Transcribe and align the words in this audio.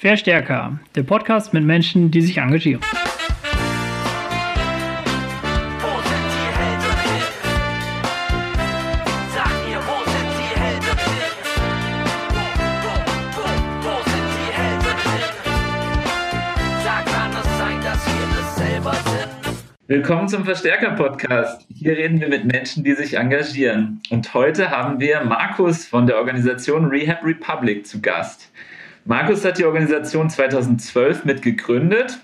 Verstärker, 0.00 0.80
der 0.94 1.02
Podcast 1.02 1.52
mit 1.52 1.62
Menschen, 1.62 2.10
die 2.10 2.22
sich 2.22 2.38
engagieren. 2.38 2.80
Willkommen 19.86 20.28
zum 20.28 20.46
Verstärker-Podcast. 20.46 21.66
Hier 21.74 21.98
reden 21.98 22.22
wir 22.22 22.28
mit 22.30 22.46
Menschen, 22.46 22.84
die 22.84 22.94
sich 22.94 23.18
engagieren. 23.18 24.00
Und 24.08 24.32
heute 24.32 24.70
haben 24.70 24.98
wir 24.98 25.20
Markus 25.24 25.84
von 25.84 26.06
der 26.06 26.16
Organisation 26.16 26.86
Rehab 26.86 27.22
Republic 27.22 27.86
zu 27.86 28.00
Gast. 28.00 28.50
Markus 29.06 29.44
hat 29.44 29.58
die 29.58 29.64
Organisation 29.64 30.28
2012 30.28 31.24
mitgegründet 31.24 32.18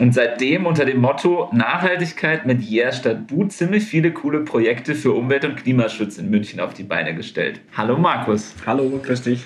und 0.00 0.12
seitdem 0.12 0.66
unter 0.66 0.84
dem 0.84 1.00
Motto 1.00 1.48
Nachhaltigkeit 1.52 2.44
mit 2.44 2.68
Yeah 2.68 2.90
statt 2.92 3.28
Bu 3.28 3.46
ziemlich 3.46 3.84
viele 3.84 4.12
coole 4.12 4.40
Projekte 4.40 4.96
für 4.96 5.12
Umwelt- 5.12 5.44
und 5.44 5.56
Klimaschutz 5.56 6.18
in 6.18 6.28
München 6.28 6.58
auf 6.58 6.74
die 6.74 6.82
Beine 6.82 7.14
gestellt. 7.14 7.60
Hallo 7.76 7.96
Markus. 7.96 8.54
Hallo, 8.66 9.00
grüß 9.02 9.22
dich. 9.22 9.44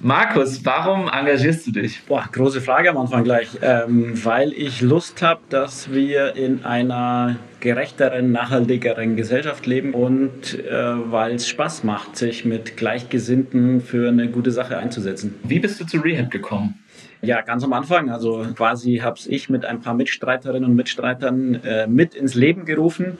Markus, 0.00 0.62
warum 0.64 1.08
engagierst 1.08 1.66
du 1.66 1.72
dich? 1.72 2.02
Boah, 2.04 2.28
große 2.30 2.60
Frage 2.60 2.90
am 2.90 2.98
Anfang 2.98 3.24
gleich. 3.24 3.48
Ähm, 3.62 4.12
weil 4.24 4.52
ich 4.52 4.82
Lust 4.82 5.22
habe, 5.22 5.40
dass 5.48 5.90
wir 5.90 6.36
in 6.36 6.66
einer 6.66 7.36
gerechteren, 7.60 8.30
nachhaltigeren 8.30 9.16
Gesellschaft 9.16 9.64
leben 9.64 9.94
und 9.94 10.58
äh, 10.58 10.70
weil 11.10 11.36
es 11.36 11.48
Spaß 11.48 11.84
macht, 11.84 12.16
sich 12.16 12.44
mit 12.44 12.76
Gleichgesinnten 12.76 13.80
für 13.80 14.08
eine 14.08 14.28
gute 14.28 14.50
Sache 14.50 14.76
einzusetzen. 14.76 15.34
Wie 15.44 15.60
bist 15.60 15.80
du 15.80 15.86
zu 15.86 15.98
Rehab 15.98 16.30
gekommen? 16.30 16.74
Ja, 17.22 17.40
ganz 17.40 17.64
am 17.64 17.72
Anfang. 17.72 18.10
Also 18.10 18.46
quasi 18.54 18.98
habe 18.98 19.18
ich 19.26 19.48
mit 19.48 19.64
ein 19.64 19.80
paar 19.80 19.94
Mitstreiterinnen 19.94 20.68
und 20.68 20.76
Mitstreitern 20.76 21.54
äh, 21.64 21.86
mit 21.86 22.14
ins 22.14 22.34
Leben 22.34 22.66
gerufen. 22.66 23.16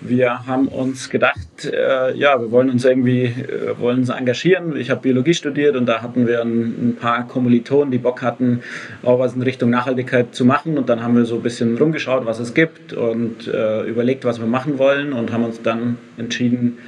Wir 0.00 0.46
haben 0.46 0.68
uns 0.68 1.08
gedacht, 1.08 1.64
äh, 1.64 2.14
ja, 2.16 2.38
wir 2.40 2.50
wollen 2.50 2.70
uns 2.70 2.84
irgendwie 2.84 3.24
äh, 3.24 3.78
wollen 3.78 4.00
uns 4.00 4.10
engagieren. 4.10 4.76
Ich 4.76 4.90
habe 4.90 5.00
Biologie 5.00 5.34
studiert 5.34 5.74
und 5.74 5.86
da 5.86 6.02
hatten 6.02 6.26
wir 6.26 6.42
ein, 6.42 6.90
ein, 6.90 6.96
paar 7.00 7.26
Kommilitonen, 7.26 7.90
die 7.90 7.98
Bock 7.98 8.22
hatten, 8.22 8.60
auch 9.02 9.18
was 9.18 9.34
in 9.34 9.42
Richtung 9.42 9.70
Nachhaltigkeit 9.70 10.34
zu 10.34 10.44
machen. 10.44 10.76
Und 10.76 10.88
dann 10.88 11.02
haben 11.02 11.16
wir 11.16 11.24
so 11.24 11.36
ein 11.36 11.42
bisschen 11.42 11.78
rumgeschaut, 11.78 12.26
was 12.26 12.40
es 12.40 12.52
gibt 12.52 12.92
und 12.92 13.48
äh, 13.48 13.84
überlegt, 13.84 14.24
was 14.24 14.38
wir 14.38 14.46
machen 14.46 14.78
wollen 14.78 15.12
und 15.12 15.32
haben 15.32 15.44
uns 15.44 15.62
dann 15.62 15.96
entschieden, 16.18 16.78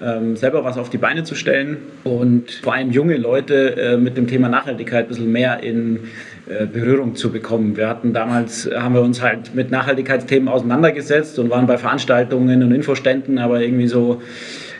ähm, 0.00 0.36
selber 0.36 0.64
was 0.64 0.76
auf 0.76 0.90
die 0.90 0.98
Beine 0.98 1.24
zu 1.24 1.34
stellen 1.34 1.78
und 2.04 2.50
vor 2.50 2.74
allem 2.74 2.90
junge 2.90 3.16
Leute 3.16 3.76
äh, 3.76 3.96
mit 3.96 4.16
dem 4.16 4.26
Thema 4.26 4.48
Nachhaltigkeit 4.48 5.06
ein 5.06 5.08
bisschen 5.08 5.32
mehr 5.32 5.62
in 5.62 6.00
Berührung 6.46 7.16
zu 7.16 7.32
bekommen. 7.32 7.76
Wir 7.76 7.88
hatten 7.88 8.12
damals, 8.12 8.70
haben 8.72 8.94
wir 8.94 9.02
uns 9.02 9.20
halt 9.20 9.54
mit 9.54 9.70
Nachhaltigkeitsthemen 9.70 10.48
auseinandergesetzt 10.48 11.38
und 11.38 11.50
waren 11.50 11.66
bei 11.66 11.76
Veranstaltungen 11.76 12.62
und 12.62 12.72
Infoständen, 12.72 13.38
aber 13.38 13.60
irgendwie 13.60 13.88
so, 13.88 14.22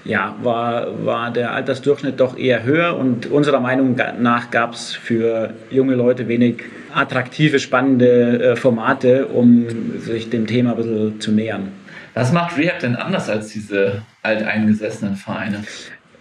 ja, 0.05 0.37
war, 0.43 1.05
war 1.05 1.33
der 1.33 1.53
Altersdurchschnitt 1.53 2.21
doch 2.21 2.39
eher 2.39 2.63
höher 2.63 2.97
und 2.97 3.27
unserer 3.27 3.61
Meinung 3.61 3.97
nach 4.21 4.51
gab 4.51 4.75
es 4.75 4.93
für 4.93 5.55
junge 5.71 5.97
Leute 5.97 6.29
wenig 6.29 6.63
attraktive, 6.95 7.59
spannende 7.59 8.53
äh, 8.53 8.57
Formate, 8.57 9.27
um 9.27 9.67
sich 9.99 10.31
dem 10.31 10.47
Thema 10.47 10.71
ein 10.71 10.77
bisschen 10.77 11.21
zu 11.21 11.33
nähern. 11.33 11.73
Was 12.15 12.33
macht 12.33 12.57
Rehab 12.57 12.79
denn 12.79 12.97
anders 12.97 13.29
als 13.29 13.49
diese 13.49 14.03
alteingesessenen 14.23 15.17
Vereine? 15.17 15.63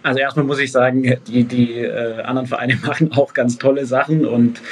Also 0.06 0.20
erstmal 0.20 0.46
muss 0.46 0.60
ich 0.60 0.70
sagen, 0.70 1.16
die, 1.26 1.42
die 1.42 1.80
äh, 1.80 2.22
anderen 2.22 2.46
Vereine 2.46 2.78
machen 2.86 3.10
auch 3.12 3.34
ganz 3.34 3.58
tolle 3.58 3.86
Sachen 3.86 4.24
und 4.24 4.62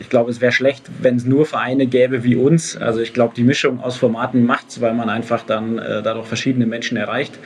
ich 0.00 0.08
glaube, 0.08 0.30
es 0.30 0.40
wäre 0.40 0.50
schlecht, 0.50 0.86
wenn 1.02 1.16
es 1.16 1.26
nur 1.26 1.44
Vereine 1.44 1.86
gäbe 1.86 2.24
wie 2.24 2.36
uns. 2.36 2.74
Also 2.74 3.00
ich 3.00 3.12
glaube, 3.12 3.34
die 3.36 3.42
Mischung 3.42 3.80
aus 3.80 3.98
Formaten 3.98 4.46
macht 4.46 4.70
es, 4.70 4.80
weil 4.80 4.94
man 4.94 5.10
einfach 5.10 5.42
dann 5.42 5.78
äh, 5.78 6.02
dadurch 6.02 6.26
verschiedene 6.26 6.64
Menschen 6.64 6.96
erreicht. 6.96 7.38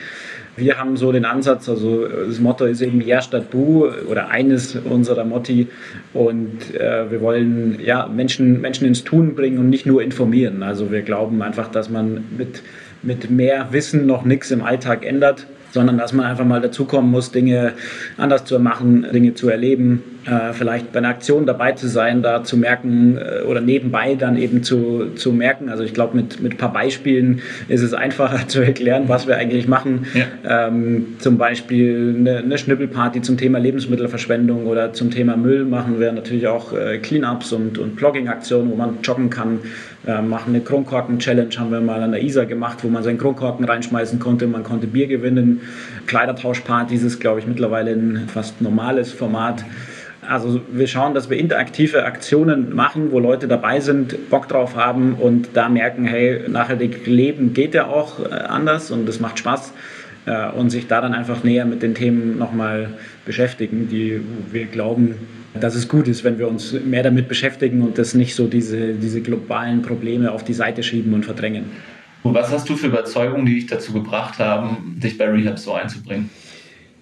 Wir 0.55 0.79
haben 0.79 0.95
so 0.95 1.11
den 1.11 1.25
Ansatz, 1.25 1.67
also 1.67 2.07
das 2.07 2.39
Motto 2.39 2.63
ist 2.63 2.79
eben 2.79 3.01
Ja 3.01 3.21
statt 3.21 3.49
Bu 3.49 3.87
oder 4.09 4.29
eines 4.29 4.77
unserer 4.77 5.25
Motti 5.25 5.67
und 6.13 6.73
äh, 6.75 7.11
wir 7.11 7.19
wollen 7.19 7.77
ja, 7.83 8.07
Menschen, 8.07 8.61
Menschen 8.61 8.87
ins 8.87 9.03
Tun 9.03 9.35
bringen 9.35 9.57
und 9.57 9.69
nicht 9.69 9.85
nur 9.85 10.01
informieren. 10.01 10.63
Also 10.63 10.91
wir 10.91 11.01
glauben 11.01 11.41
einfach, 11.41 11.67
dass 11.69 11.89
man 11.89 12.23
mit, 12.37 12.61
mit 13.01 13.29
mehr 13.29 13.67
Wissen 13.71 14.05
noch 14.05 14.23
nichts 14.23 14.49
im 14.49 14.63
Alltag 14.63 15.05
ändert 15.05 15.47
sondern 15.73 15.97
dass 15.97 16.13
man 16.13 16.27
einfach 16.27 16.45
mal 16.45 16.61
dazukommen 16.61 17.09
muss, 17.09 17.31
Dinge 17.31 17.73
anders 18.17 18.45
zu 18.45 18.59
machen, 18.59 19.07
Dinge 19.11 19.33
zu 19.33 19.49
erleben, 19.49 20.03
äh, 20.25 20.53
vielleicht 20.53 20.91
bei 20.91 20.99
einer 20.99 21.09
Aktion 21.09 21.45
dabei 21.45 21.73
zu 21.73 21.87
sein, 21.87 22.21
da 22.21 22.43
zu 22.43 22.57
merken 22.57 23.17
äh, 23.17 23.43
oder 23.43 23.61
nebenbei 23.61 24.15
dann 24.15 24.37
eben 24.37 24.63
zu, 24.63 25.11
zu 25.15 25.33
merken. 25.33 25.69
Also 25.69 25.83
ich 25.83 25.93
glaube, 25.93 26.15
mit, 26.15 26.41
mit 26.41 26.53
ein 26.53 26.57
paar 26.57 26.71
Beispielen 26.71 27.41
ist 27.67 27.81
es 27.81 27.93
einfacher 27.93 28.47
zu 28.47 28.61
erklären, 28.61 29.03
was 29.07 29.27
wir 29.27 29.37
eigentlich 29.37 29.67
machen. 29.67 30.05
Ja. 30.13 30.67
Ähm, 30.67 31.15
zum 31.19 31.37
Beispiel 31.37 32.15
eine, 32.17 32.37
eine 32.37 32.57
Schnippelparty 32.57 33.21
zum 33.21 33.37
Thema 33.37 33.59
Lebensmittelverschwendung 33.59 34.65
oder 34.65 34.93
zum 34.93 35.11
Thema 35.11 35.35
Müll 35.35 35.65
machen 35.65 35.99
wir 35.99 36.11
natürlich 36.11 36.47
auch 36.47 36.73
äh, 36.73 36.99
Cleanups 36.99 37.51
und, 37.51 37.77
und 37.77 37.95
Blogging-Aktionen, 37.97 38.71
wo 38.71 38.75
man 38.75 38.99
joggen 39.03 39.29
kann. 39.29 39.59
Äh, 40.05 40.21
machen 40.21 40.53
eine 40.53 40.61
Kronkorken-Challenge, 40.61 41.55
haben 41.57 41.71
wir 41.71 41.79
mal 41.79 42.03
an 42.03 42.11
der 42.11 42.21
Isar 42.21 42.45
gemacht, 42.45 42.79
wo 42.83 42.89
man 42.89 43.03
seinen 43.03 43.17
Kronkorken 43.17 43.63
reinschmeißen 43.65 44.19
konnte. 44.19 44.47
Man 44.47 44.63
konnte 44.63 44.85
Bier 44.85 45.07
gewinnen. 45.07 45.61
Kleidertauschpartys 46.07 47.03
ist, 47.03 47.19
glaube 47.19 47.39
ich, 47.39 47.47
mittlerweile 47.47 47.91
ein 47.91 48.27
fast 48.27 48.61
normales 48.61 49.13
Format. 49.13 49.63
Also 50.27 50.61
wir 50.71 50.87
schauen, 50.87 51.13
dass 51.13 51.29
wir 51.29 51.37
interaktive 51.37 52.05
Aktionen 52.05 52.75
machen, 52.75 53.11
wo 53.11 53.19
Leute 53.19 53.47
dabei 53.47 53.79
sind, 53.79 54.29
Bock 54.29 54.47
drauf 54.47 54.75
haben 54.75 55.15
und 55.15 55.49
da 55.53 55.69
merken, 55.69 56.05
hey, 56.05 56.47
nachhaltig 56.47 57.05
leben 57.05 57.53
geht 57.53 57.73
ja 57.73 57.87
auch 57.87 58.19
äh, 58.19 58.33
anders 58.33 58.91
und 58.91 59.07
es 59.07 59.19
macht 59.19 59.39
Spaß 59.39 59.73
äh, 60.25 60.49
und 60.51 60.69
sich 60.69 60.87
da 60.87 61.01
dann 61.01 61.13
einfach 61.13 61.43
näher 61.43 61.65
mit 61.65 61.81
den 61.81 61.95
Themen 61.95 62.37
nochmal 62.37 62.89
beschäftigen, 63.25 63.87
die 63.89 64.21
wir 64.51 64.65
glauben, 64.65 65.15
dass 65.59 65.75
es 65.75 65.87
gut 65.87 66.07
ist, 66.07 66.23
wenn 66.23 66.39
wir 66.39 66.47
uns 66.47 66.73
mehr 66.73 67.03
damit 67.03 67.27
beschäftigen 67.27 67.81
und 67.81 67.97
das 67.97 68.13
nicht 68.13 68.35
so 68.35 68.47
diese, 68.47 68.93
diese 68.93 69.21
globalen 69.21 69.81
Probleme 69.81 70.31
auf 70.31 70.43
die 70.43 70.53
Seite 70.53 70.83
schieben 70.83 71.13
und 71.13 71.25
verdrängen. 71.25 71.65
Und 72.23 72.33
was 72.33 72.51
hast 72.51 72.69
du 72.69 72.75
für 72.75 72.87
Überzeugungen, 72.87 73.45
die 73.45 73.55
dich 73.55 73.67
dazu 73.67 73.91
gebracht 73.93 74.39
haben, 74.39 74.97
dich 74.97 75.17
bei 75.17 75.29
Rehab 75.29 75.59
so 75.59 75.73
einzubringen? 75.73 76.29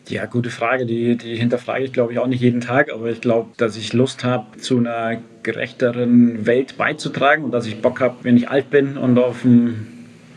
Ja, 0.10 0.26
gute 0.26 0.50
Frage. 0.50 0.86
Die, 0.86 1.16
die 1.16 1.36
hinterfrage 1.36 1.84
ich, 1.84 1.94
glaube 1.94 2.14
ich, 2.14 2.20
auch 2.20 2.28
nicht 2.28 2.42
jeden 2.42 2.62
Tag. 2.62 2.92
Aber 2.92 3.10
ich 3.10 3.22
glaube, 3.22 3.50
dass 3.58 3.78
ich 3.78 3.94
Lust 3.94 4.24
habe, 4.24 4.58
zu 4.58 4.78
einer 4.78 5.22
gerechteren 5.44 6.46
Welt 6.46 6.78
beizutragen 6.78 7.44
und 7.44 7.52
dass 7.52 7.66
ich 7.66 7.82
Bock 7.82 8.00
habe, 8.00 8.18
wenn 8.24 8.38
ich 8.38 8.50
alt 8.50 8.70
bin 8.70 8.98
und 8.98 9.18
auf, 9.18 9.42
dem, 9.42 9.88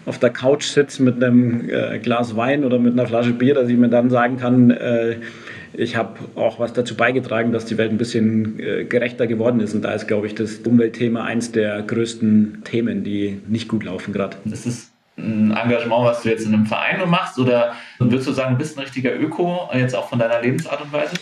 auf 0.06 0.18
der 0.18 0.30
Couch 0.30 0.64
sitze 0.64 1.02
mit 1.02 1.22
einem 1.22 1.68
äh, 1.68 1.98
Glas 1.98 2.36
Wein 2.36 2.64
oder 2.64 2.78
mit 2.78 2.92
einer 2.92 3.06
Flasche 3.06 3.32
Bier, 3.32 3.54
dass 3.54 3.68
ich 3.68 3.76
mir 3.76 3.88
dann 3.88 4.10
sagen 4.10 4.38
kann, 4.38 4.70
äh, 4.70 5.16
ich 5.76 5.96
habe 5.96 6.20
auch 6.36 6.60
was 6.60 6.72
dazu 6.72 6.96
beigetragen, 6.96 7.52
dass 7.52 7.64
die 7.64 7.76
Welt 7.78 7.90
ein 7.90 7.98
bisschen 7.98 8.60
äh, 8.60 8.84
gerechter 8.84 9.26
geworden 9.26 9.60
ist. 9.60 9.74
Und 9.74 9.82
da 9.82 9.92
ist, 9.92 10.06
glaube 10.06 10.26
ich, 10.26 10.34
das 10.34 10.58
Umweltthema 10.58 11.24
eins 11.24 11.52
der 11.52 11.82
größten 11.82 12.62
Themen, 12.64 13.02
die 13.02 13.40
nicht 13.48 13.68
gut 13.68 13.84
laufen 13.84 14.12
gerade. 14.12 14.36
Das 14.44 14.66
ist 14.66 14.93
ein 15.16 15.52
Engagement, 15.52 16.04
was 16.04 16.22
du 16.22 16.30
jetzt 16.30 16.46
in 16.46 16.54
einem 16.54 16.66
Verein 16.66 17.08
machst? 17.08 17.38
Oder 17.38 17.74
würdest 17.98 18.26
du 18.26 18.32
sagen, 18.32 18.54
du 18.54 18.58
bist 18.58 18.76
ein 18.76 18.82
richtiger 18.82 19.18
Öko, 19.18 19.68
jetzt 19.72 19.94
auch 19.94 20.08
von 20.08 20.18
deiner 20.18 20.40
Lebensart 20.40 20.80
und 20.80 20.92
Weise? 20.92 21.14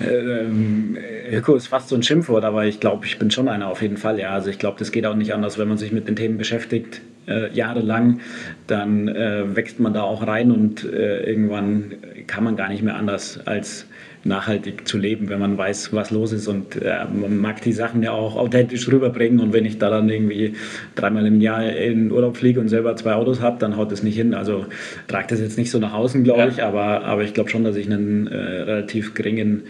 ähm, 0.00 0.96
Öko 1.30 1.56
ist 1.56 1.68
fast 1.68 1.88
so 1.88 1.96
ein 1.96 2.02
Schimpfwort, 2.02 2.44
aber 2.44 2.64
ich 2.64 2.80
glaube, 2.80 3.06
ich 3.06 3.18
bin 3.18 3.30
schon 3.30 3.48
einer 3.48 3.68
auf 3.68 3.82
jeden 3.82 3.96
Fall. 3.96 4.18
Ja, 4.18 4.30
also 4.30 4.50
ich 4.50 4.58
glaube, 4.58 4.78
das 4.78 4.92
geht 4.92 5.06
auch 5.06 5.14
nicht 5.14 5.34
anders, 5.34 5.58
wenn 5.58 5.68
man 5.68 5.78
sich 5.78 5.92
mit 5.92 6.08
den 6.08 6.16
Themen 6.16 6.38
beschäftigt, 6.38 7.00
äh, 7.26 7.52
jahrelang, 7.52 8.20
dann 8.66 9.08
äh, 9.08 9.56
wächst 9.56 9.80
man 9.80 9.92
da 9.92 10.02
auch 10.02 10.26
rein 10.26 10.50
und 10.50 10.84
äh, 10.84 11.24
irgendwann 11.24 11.94
kann 12.26 12.44
man 12.44 12.56
gar 12.56 12.68
nicht 12.68 12.82
mehr 12.82 12.96
anders 12.96 13.40
als 13.46 13.86
nachhaltig 14.24 14.86
zu 14.86 14.98
leben, 14.98 15.28
wenn 15.28 15.38
man 15.38 15.56
weiß, 15.56 15.92
was 15.92 16.10
los 16.10 16.32
ist 16.32 16.48
und 16.48 16.76
äh, 16.76 17.04
man 17.04 17.38
mag 17.38 17.62
die 17.62 17.72
Sachen 17.72 18.02
ja 18.02 18.12
auch 18.12 18.36
authentisch 18.36 18.88
rüberbringen 18.88 19.40
und 19.40 19.52
wenn 19.52 19.64
ich 19.64 19.78
da 19.78 19.90
dann 19.90 20.08
irgendwie 20.08 20.54
dreimal 20.94 21.26
im 21.26 21.40
Jahr 21.40 21.64
in 21.72 22.10
Urlaub 22.10 22.36
fliege 22.36 22.60
und 22.60 22.68
selber 22.68 22.96
zwei 22.96 23.14
Autos 23.14 23.40
habe, 23.40 23.58
dann 23.58 23.76
haut 23.76 23.92
das 23.92 24.02
nicht 24.02 24.16
hin. 24.16 24.34
Also 24.34 24.66
trage 25.06 25.28
das 25.28 25.40
jetzt 25.40 25.58
nicht 25.58 25.70
so 25.70 25.78
nach 25.78 25.94
außen, 25.94 26.24
glaube 26.24 26.40
ja. 26.40 26.48
ich, 26.48 26.62
aber, 26.62 27.04
aber 27.04 27.22
ich 27.22 27.34
glaube 27.34 27.50
schon, 27.50 27.64
dass 27.64 27.76
ich 27.76 27.90
einen 27.90 28.26
äh, 28.26 28.36
relativ 28.36 29.14
geringen 29.14 29.62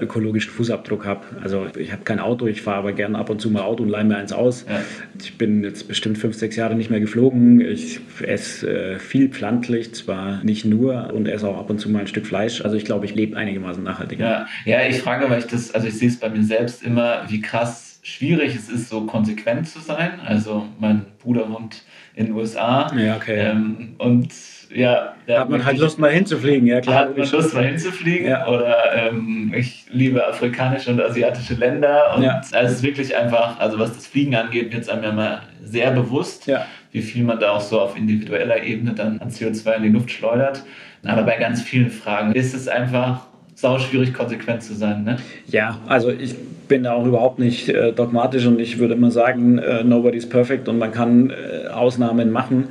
ökologischen 0.00 0.52
Fußabdruck 0.52 1.04
habe. 1.04 1.20
Also 1.42 1.66
ich 1.78 1.92
habe 1.92 2.02
kein 2.02 2.18
Auto, 2.18 2.46
ich 2.46 2.62
fahre 2.62 2.78
aber 2.78 2.92
gerne 2.92 3.18
ab 3.18 3.30
und 3.30 3.40
zu 3.40 3.50
mal 3.50 3.62
Auto 3.62 3.82
und 3.82 3.88
leihe 3.88 4.04
mir 4.04 4.16
eins 4.16 4.32
aus. 4.32 4.66
Ja. 4.68 4.80
Ich 5.20 5.36
bin 5.38 5.62
jetzt 5.64 5.88
bestimmt 5.88 6.18
fünf, 6.18 6.36
sechs 6.36 6.56
Jahre 6.56 6.74
nicht 6.74 6.90
mehr 6.90 7.00
geflogen. 7.00 7.60
Ich 7.60 8.00
esse 8.22 8.94
äh, 8.94 8.98
viel 8.98 9.28
pflanzlich, 9.28 9.94
zwar 9.94 10.42
nicht 10.44 10.64
nur 10.64 11.12
und 11.12 11.26
esse 11.26 11.48
auch 11.48 11.58
ab 11.58 11.70
und 11.70 11.78
zu 11.78 11.90
mal 11.90 12.00
ein 12.00 12.06
Stück 12.06 12.26
Fleisch. 12.26 12.62
Also 12.62 12.76
ich 12.76 12.84
glaube, 12.84 13.06
ich 13.06 13.14
lebe 13.14 13.36
einigermaßen 13.36 13.82
nachhaltig. 13.82 14.20
Ja, 14.20 14.46
ja 14.64 14.86
ich 14.86 14.98
frage, 14.98 15.28
weil 15.28 15.40
ich 15.40 15.46
das, 15.46 15.74
also 15.74 15.86
ich 15.86 15.98
sehe 15.98 16.08
es 16.08 16.18
bei 16.18 16.28
mir 16.28 16.44
selbst 16.44 16.82
immer, 16.82 17.24
wie 17.28 17.40
krass 17.40 17.89
schwierig 18.10 18.54
es 18.54 18.68
ist, 18.68 18.88
so 18.88 19.02
konsequent 19.06 19.68
zu 19.68 19.80
sein. 19.80 20.20
Also 20.26 20.66
mein 20.78 21.04
Bruder 21.22 21.48
wohnt 21.50 21.82
in 22.14 22.26
den 22.26 22.34
USA. 22.34 22.90
Ja, 22.96 23.16
okay. 23.16 23.38
Ähm, 23.50 23.94
und 23.98 24.28
ja, 24.74 25.14
Hat 25.28 25.48
man 25.50 25.64
halt 25.64 25.78
Lust 25.78 25.98
mal 25.98 26.10
hinzufliegen, 26.12 26.66
ja 26.66 26.80
klar. 26.80 27.00
hat 27.00 27.18
man 27.18 27.28
Lust 27.28 27.54
mal 27.54 27.64
hinzufliegen 27.66 28.28
Ja. 28.28 28.46
oder 28.46 28.76
ähm, 28.94 29.52
ich 29.56 29.86
liebe 29.90 30.24
afrikanische 30.26 30.90
und 30.92 31.00
asiatische 31.00 31.54
Länder 31.54 32.14
und 32.16 32.22
Ja. 32.22 32.36
also 32.36 32.54
es 32.58 32.72
ist 32.74 32.82
wirklich 32.84 33.16
einfach, 33.16 33.58
also 33.58 33.78
was 33.80 33.94
das 33.96 34.06
Fliegen 34.06 34.34
angeht, 34.36 34.72
wird 34.72 34.82
es 34.82 34.88
einem 34.88 35.02
ja 35.02 35.12
mal 35.12 35.42
sehr 35.64 35.90
bewusst, 35.90 36.46
Ja. 36.46 36.66
wie 36.92 37.02
viel 37.02 37.24
man 37.24 37.40
da 37.40 37.50
auch 37.50 37.60
so 37.60 37.80
auf 37.80 37.96
individueller 37.96 38.62
Ebene 38.62 38.92
dann 38.92 39.18
an 39.20 39.30
CO2 39.30 39.76
in 39.76 39.82
die 39.84 39.88
Luft 39.88 40.10
schleudert. 40.12 40.62
Aber 41.04 41.22
bei 41.22 41.36
ganz 41.38 41.62
vielen 41.62 41.90
Fragen 41.90 42.32
ist 42.32 42.54
es 42.54 42.68
einfach 42.68 43.26
sau 43.60 43.78
schwierig, 43.78 44.14
konsequent 44.14 44.62
zu 44.62 44.74
sein. 44.74 45.04
Ne? 45.04 45.18
Ja, 45.48 45.78
also 45.86 46.10
ich 46.10 46.34
bin 46.66 46.84
da 46.84 46.92
auch 46.92 47.04
überhaupt 47.04 47.38
nicht 47.38 47.68
äh, 47.68 47.92
dogmatisch 47.92 48.46
und 48.46 48.58
ich 48.58 48.78
würde 48.78 48.94
immer 48.94 49.10
sagen, 49.10 49.58
äh, 49.58 49.84
nobody's 49.84 50.26
perfect 50.26 50.68
und 50.68 50.78
man 50.78 50.92
kann 50.92 51.30
äh, 51.30 51.68
Ausnahmen 51.68 52.30
machen 52.30 52.68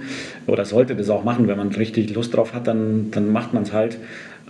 oder 0.48 0.66
sollte 0.66 0.96
das 0.96 1.10
auch 1.10 1.24
machen, 1.24 1.48
wenn 1.48 1.58
man 1.58 1.70
richtig 1.70 2.14
Lust 2.16 2.36
drauf 2.36 2.54
hat, 2.54 2.66
dann, 2.66 3.12
dann 3.12 3.32
macht 3.32 3.54
man 3.54 3.64
es 3.64 3.74
halt. 3.74 3.98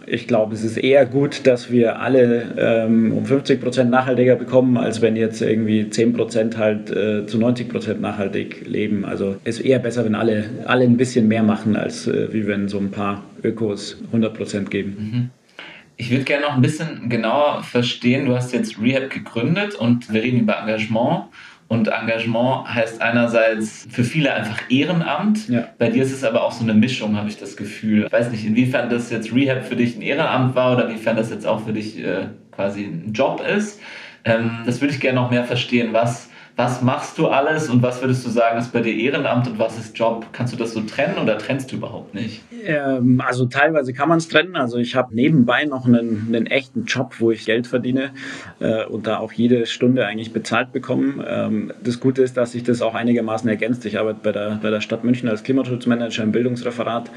Ich 0.06 0.27
glaube, 0.27 0.56
es 0.56 0.63
ist 0.63 0.77
eher 0.77 1.06
gut, 1.06 1.45
dass 1.45 1.71
wir 1.71 2.00
alle 2.00 2.44
ähm, 2.57 3.12
um 3.12 3.25
50 3.25 3.59
Prozent 3.62 3.92
nachhaltiger 3.92 4.35
bekommen, 4.35 4.77
als 4.77 5.01
wenn 5.01 5.15
jetzt 5.15 5.42
irgendwie 5.42 5.89
10 5.89 6.13
Prozent 6.13 6.57
halt 6.57 6.89
äh, 6.89 7.25
zu 7.25 7.38
90 7.38 7.69
Prozent 7.69 8.01
nachhaltig 8.01 8.65
leben. 8.65 9.03
Also 9.03 9.35
es 9.44 9.59
ist 9.59 9.65
eher 9.65 9.80
besser, 9.80 10.06
wenn 10.06 10.15
alle, 10.15 10.45
alle 10.65 10.85
ein 10.85 10.97
bisschen 10.97 11.27
mehr 11.27 11.44
machen, 11.44 11.75
als 11.75 12.07
äh, 12.07 12.31
wie 12.31 12.47
wenn 12.47 12.69
so 12.69 12.80
ein 12.80 12.92
paar 12.92 13.24
Ökos 13.44 13.97
100 14.07 14.33
Prozent 14.33 14.71
geben. 14.71 15.31
Ich 16.00 16.12
würde 16.12 16.24
gerne 16.24 16.46
noch 16.46 16.56
ein 16.56 16.62
bisschen 16.62 17.10
genauer 17.10 17.62
verstehen, 17.62 18.25
du 18.25 18.34
hast 18.34 18.54
jetzt 18.54 18.80
Rehab 18.81 19.10
gegründet 19.10 19.75
und 19.75 20.13
wir 20.13 20.24
reden 20.24 20.40
über 20.40 20.57
Engagement. 20.57 21.25
Und 21.68 21.90
Engagement 21.90 22.74
heißt 22.74 23.01
einerseits 23.01 23.86
für 23.92 24.06
viele 24.06 24.34
einfach 24.34 24.62
Ehrenamt. 24.69 25.50
Ja. 25.50 25.68
Bei 25.78 25.90
dir 25.90 26.01
ist 26.01 26.13
es 26.13 26.24
aber 26.24 26.46
auch 26.46 26.54
so 26.54 26.63
eine 26.63 26.74
Mischung, 26.74 27.18
habe 27.18 27.28
ich 27.28 27.38
das 27.38 27.57
Gefühl. 27.57 28.06
Ich 28.06 28.12
weiß 28.13 28.31
nicht, 28.31 28.46
inwiefern 28.46 28.90
das 28.90 29.10
jetzt 29.12 29.36
Rehab 29.36 29.66
für 29.66 29.75
dich 29.75 29.98
ein 29.98 30.01
Ehrenamt 30.01 30.56
war 30.56 30.78
oder 30.78 30.88
inwiefern 30.88 31.18
das 31.18 31.31
jetzt 31.31 31.46
auch 31.46 31.66
für 31.66 31.74
dich 31.74 32.00
äh, 32.00 32.28
quasi 32.54 32.86
ein 32.86 33.12
Job 33.12 33.44
ist. 33.45 33.81
Ähm, 34.24 34.52
das 34.66 34.80
würde 34.80 34.94
ich 34.94 35.02
gerne 35.02 35.19
noch 35.19 35.30
mehr 35.30 35.44
verstehen. 35.44 35.90
Was, 35.92 36.29
was 36.59 36.81
machst 36.81 37.17
du 37.17 37.27
alles 37.27 37.69
und 37.69 37.81
was 37.81 38.01
würdest 38.01 38.25
du 38.25 38.29
sagen, 38.29 38.59
ist 38.59 38.73
bei 38.73 38.81
dir 38.81 38.94
Ehrenamt 38.94 39.47
und 39.47 39.57
was 39.57 39.79
ist 39.79 39.97
Job? 39.97 40.25
Kannst 40.33 40.51
du 40.51 40.57
das 40.57 40.73
so 40.73 40.81
trennen 40.81 41.17
oder 41.17 41.38
trennst 41.38 41.71
du 41.71 41.77
überhaupt 41.77 42.13
nicht? 42.13 42.41
Ähm, 42.65 43.23
also 43.25 43.45
teilweise 43.45 43.94
kann 43.94 44.09
man 44.09 44.17
es 44.17 44.27
trennen. 44.27 44.57
Also 44.57 44.77
ich 44.77 44.94
habe 44.94 45.15
nebenbei 45.15 45.63
noch 45.63 45.85
einen, 45.85 46.25
einen 46.27 46.47
echten 46.47 46.83
Job, 46.83 47.15
wo 47.19 47.31
ich 47.31 47.45
Geld 47.45 47.65
verdiene 47.65 48.11
äh, 48.59 48.83
und 48.83 49.07
da 49.07 49.19
auch 49.19 49.31
jede 49.31 49.67
Stunde 49.67 50.06
eigentlich 50.06 50.33
bezahlt 50.33 50.73
bekomme. 50.73 51.25
Ähm, 51.25 51.71
das 51.81 52.01
Gute 52.01 52.23
ist, 52.23 52.35
dass 52.35 52.51
sich 52.51 52.63
das 52.63 52.81
auch 52.81 52.94
einigermaßen 52.94 53.47
ergänzt. 53.47 53.85
Ich 53.85 53.97
arbeite 53.97 54.19
bei 54.21 54.33
der, 54.33 54.59
bei 54.61 54.69
der 54.69 54.81
Stadt 54.81 55.06
München 55.06 55.29
als 55.29 55.44
Klimaschutzmanager 55.44 56.23
im 56.23 56.33
Bildungsreferat 56.33 57.09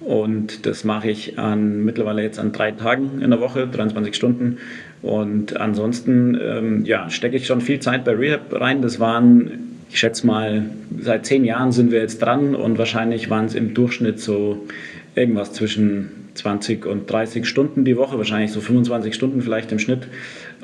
und 0.00 0.64
das 0.64 0.84
mache 0.84 1.10
ich 1.10 1.38
an 1.38 1.84
mittlerweile 1.84 2.22
jetzt 2.22 2.38
an 2.38 2.52
drei 2.52 2.72
Tagen 2.72 3.20
in 3.20 3.28
der 3.28 3.40
Woche, 3.42 3.66
23 3.66 4.16
Stunden. 4.16 4.56
Und 5.02 5.56
ansonsten 5.56 6.38
ähm, 6.42 6.84
ja, 6.84 7.10
stecke 7.10 7.36
ich 7.36 7.46
schon 7.46 7.60
viel 7.60 7.80
Zeit 7.80 8.04
bei 8.04 8.12
Rehab 8.12 8.52
rein. 8.52 8.82
Das 8.82 8.98
waren 8.98 9.66
ich 9.90 10.00
schätze 10.00 10.26
mal, 10.26 10.64
seit 11.00 11.26
zehn 11.26 11.44
Jahren 11.44 11.72
sind 11.72 11.90
wir 11.90 12.00
jetzt 12.00 12.20
dran 12.20 12.54
und 12.54 12.78
wahrscheinlich 12.78 13.30
waren 13.30 13.46
es 13.46 13.54
im 13.54 13.74
Durchschnitt 13.74 14.20
so 14.20 14.66
irgendwas 15.14 15.52
zwischen 15.52 16.28
20 16.34 16.86
und 16.86 17.10
30 17.10 17.46
Stunden 17.46 17.84
die 17.84 17.96
Woche, 17.96 18.18
wahrscheinlich 18.18 18.52
so 18.52 18.60
25 18.60 19.14
Stunden 19.14 19.40
vielleicht 19.40 19.72
im 19.72 19.78
Schnitt. 19.78 20.08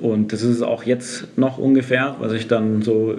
Und 0.03 0.33
das 0.33 0.43
ist 0.43 0.57
es 0.57 0.63
auch 0.63 0.83
jetzt 0.83 1.39
noch 1.39 1.59
ungefähr, 1.59 2.17
was 2.19 2.33
ich 2.33 2.49
dann 2.49 2.83
so 2.83 3.15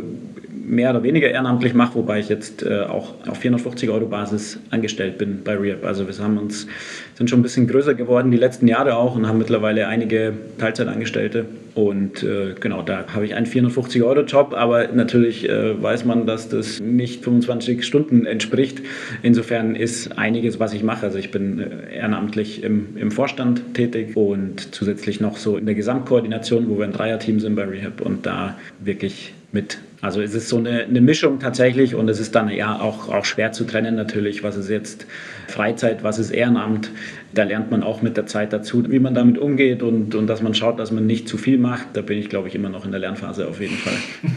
mehr 0.66 0.90
oder 0.90 1.04
weniger 1.04 1.30
ehrenamtlich 1.30 1.74
mache, 1.74 1.96
wobei 1.96 2.20
ich 2.20 2.30
jetzt 2.30 2.64
äh, 2.64 2.82
auch 2.82 3.14
auf 3.28 3.38
450 3.38 3.90
Euro 3.90 4.06
Basis 4.06 4.60
angestellt 4.70 5.18
bin 5.18 5.42
bei 5.44 5.56
Rehab. 5.56 5.86
Also 5.86 6.08
wir 6.08 6.24
haben 6.24 6.38
uns, 6.38 6.68
sind 7.16 7.30
schon 7.30 7.40
ein 7.40 7.44
bisschen 7.44 7.68
größer 7.68 7.94
geworden 7.94 8.32
die 8.32 8.38
letzten 8.38 8.68
Jahre 8.68 8.96
auch 8.96 9.16
und 9.16 9.28
haben 9.28 9.38
mittlerweile 9.38 9.88
einige 9.88 10.34
Teilzeitangestellte. 10.58 11.46
Und 11.76 12.22
äh, 12.22 12.54
genau, 12.60 12.84
da 12.84 13.06
habe 13.14 13.26
ich 13.26 13.34
einen 13.34 13.48
450 13.48 14.04
Euro 14.04 14.22
Job, 14.22 14.54
aber 14.56 14.90
natürlich 14.90 15.50
äh, 15.50 15.82
weiß 15.82 16.06
man, 16.06 16.28
dass 16.28 16.48
das 16.48 16.80
nicht 16.80 17.24
25 17.24 17.84
Stunden 17.84 18.28
entspricht. 18.28 18.82
Insofern 19.24 19.76
ist 19.76 20.18
einiges, 20.18 20.60
was 20.60 20.74
ich 20.74 20.84
mache. 20.84 21.08
Also 21.08 21.18
ich 21.18 21.32
bin 21.32 21.60
äh, 21.60 21.96
ehrenamtlich 21.96 22.64
im, 22.64 22.96
im 22.96 23.10
Vorstand 23.10 23.74
tätig 23.74 24.16
und 24.16 24.76
zusätzlich 24.76 25.20
noch 25.20 25.38
so 25.38 25.58
in 25.58 25.66
der 25.66 25.74
Gesamtkoordination, 25.74 26.70
wo 26.74 26.80
wir 26.80 26.86
ein 26.86 26.94
Dreierteam 26.94 27.40
sind 27.40 27.56
bei 27.56 27.66
Rehab 27.66 28.02
und 28.02 28.26
da 28.26 28.58
wirklich 28.80 29.34
mit. 29.52 29.78
Also 30.02 30.22
es 30.22 30.34
ist 30.34 30.50
so 30.50 30.58
eine, 30.58 30.84
eine 30.84 31.00
Mischung 31.00 31.40
tatsächlich 31.40 31.96
und 31.96 32.10
es 32.10 32.20
ist 32.20 32.36
dann 32.36 32.50
ja 32.50 32.82
auch, 32.82 33.08
auch 33.10 33.24
schwer 33.24 33.52
zu 33.52 33.64
trennen 33.64 33.96
natürlich, 33.96 34.44
was 34.44 34.58
ist 34.58 34.70
jetzt 34.70 35.06
Freizeit, 35.48 36.04
was 36.04 36.20
ist 36.20 36.32
Ehrenamt. 36.32 36.90
Da 37.34 37.44
lernt 37.44 37.72
man 37.72 37.84
auch 37.84 38.02
mit 38.02 38.18
der 38.18 38.26
Zeit 38.26 38.52
dazu, 38.52 38.84
wie 38.92 39.00
man 39.00 39.14
damit 39.14 39.38
umgeht 39.38 39.84
und, 39.84 40.16
und 40.16 40.28
dass 40.28 40.42
man 40.42 40.54
schaut, 40.56 40.80
dass 40.80 40.92
man 40.92 41.06
nicht 41.06 41.30
zu 41.30 41.38
viel 41.38 41.58
macht. 41.58 41.88
Da 41.94 42.02
bin 42.02 42.18
ich, 42.18 42.30
glaube 42.30 42.48
ich, 42.48 42.56
immer 42.56 42.70
noch 42.70 42.84
in 42.86 42.92
der 42.92 43.00
Lernphase 43.00 43.48
auf 43.48 43.62
jeden 43.62 43.78
Fall. 43.78 43.98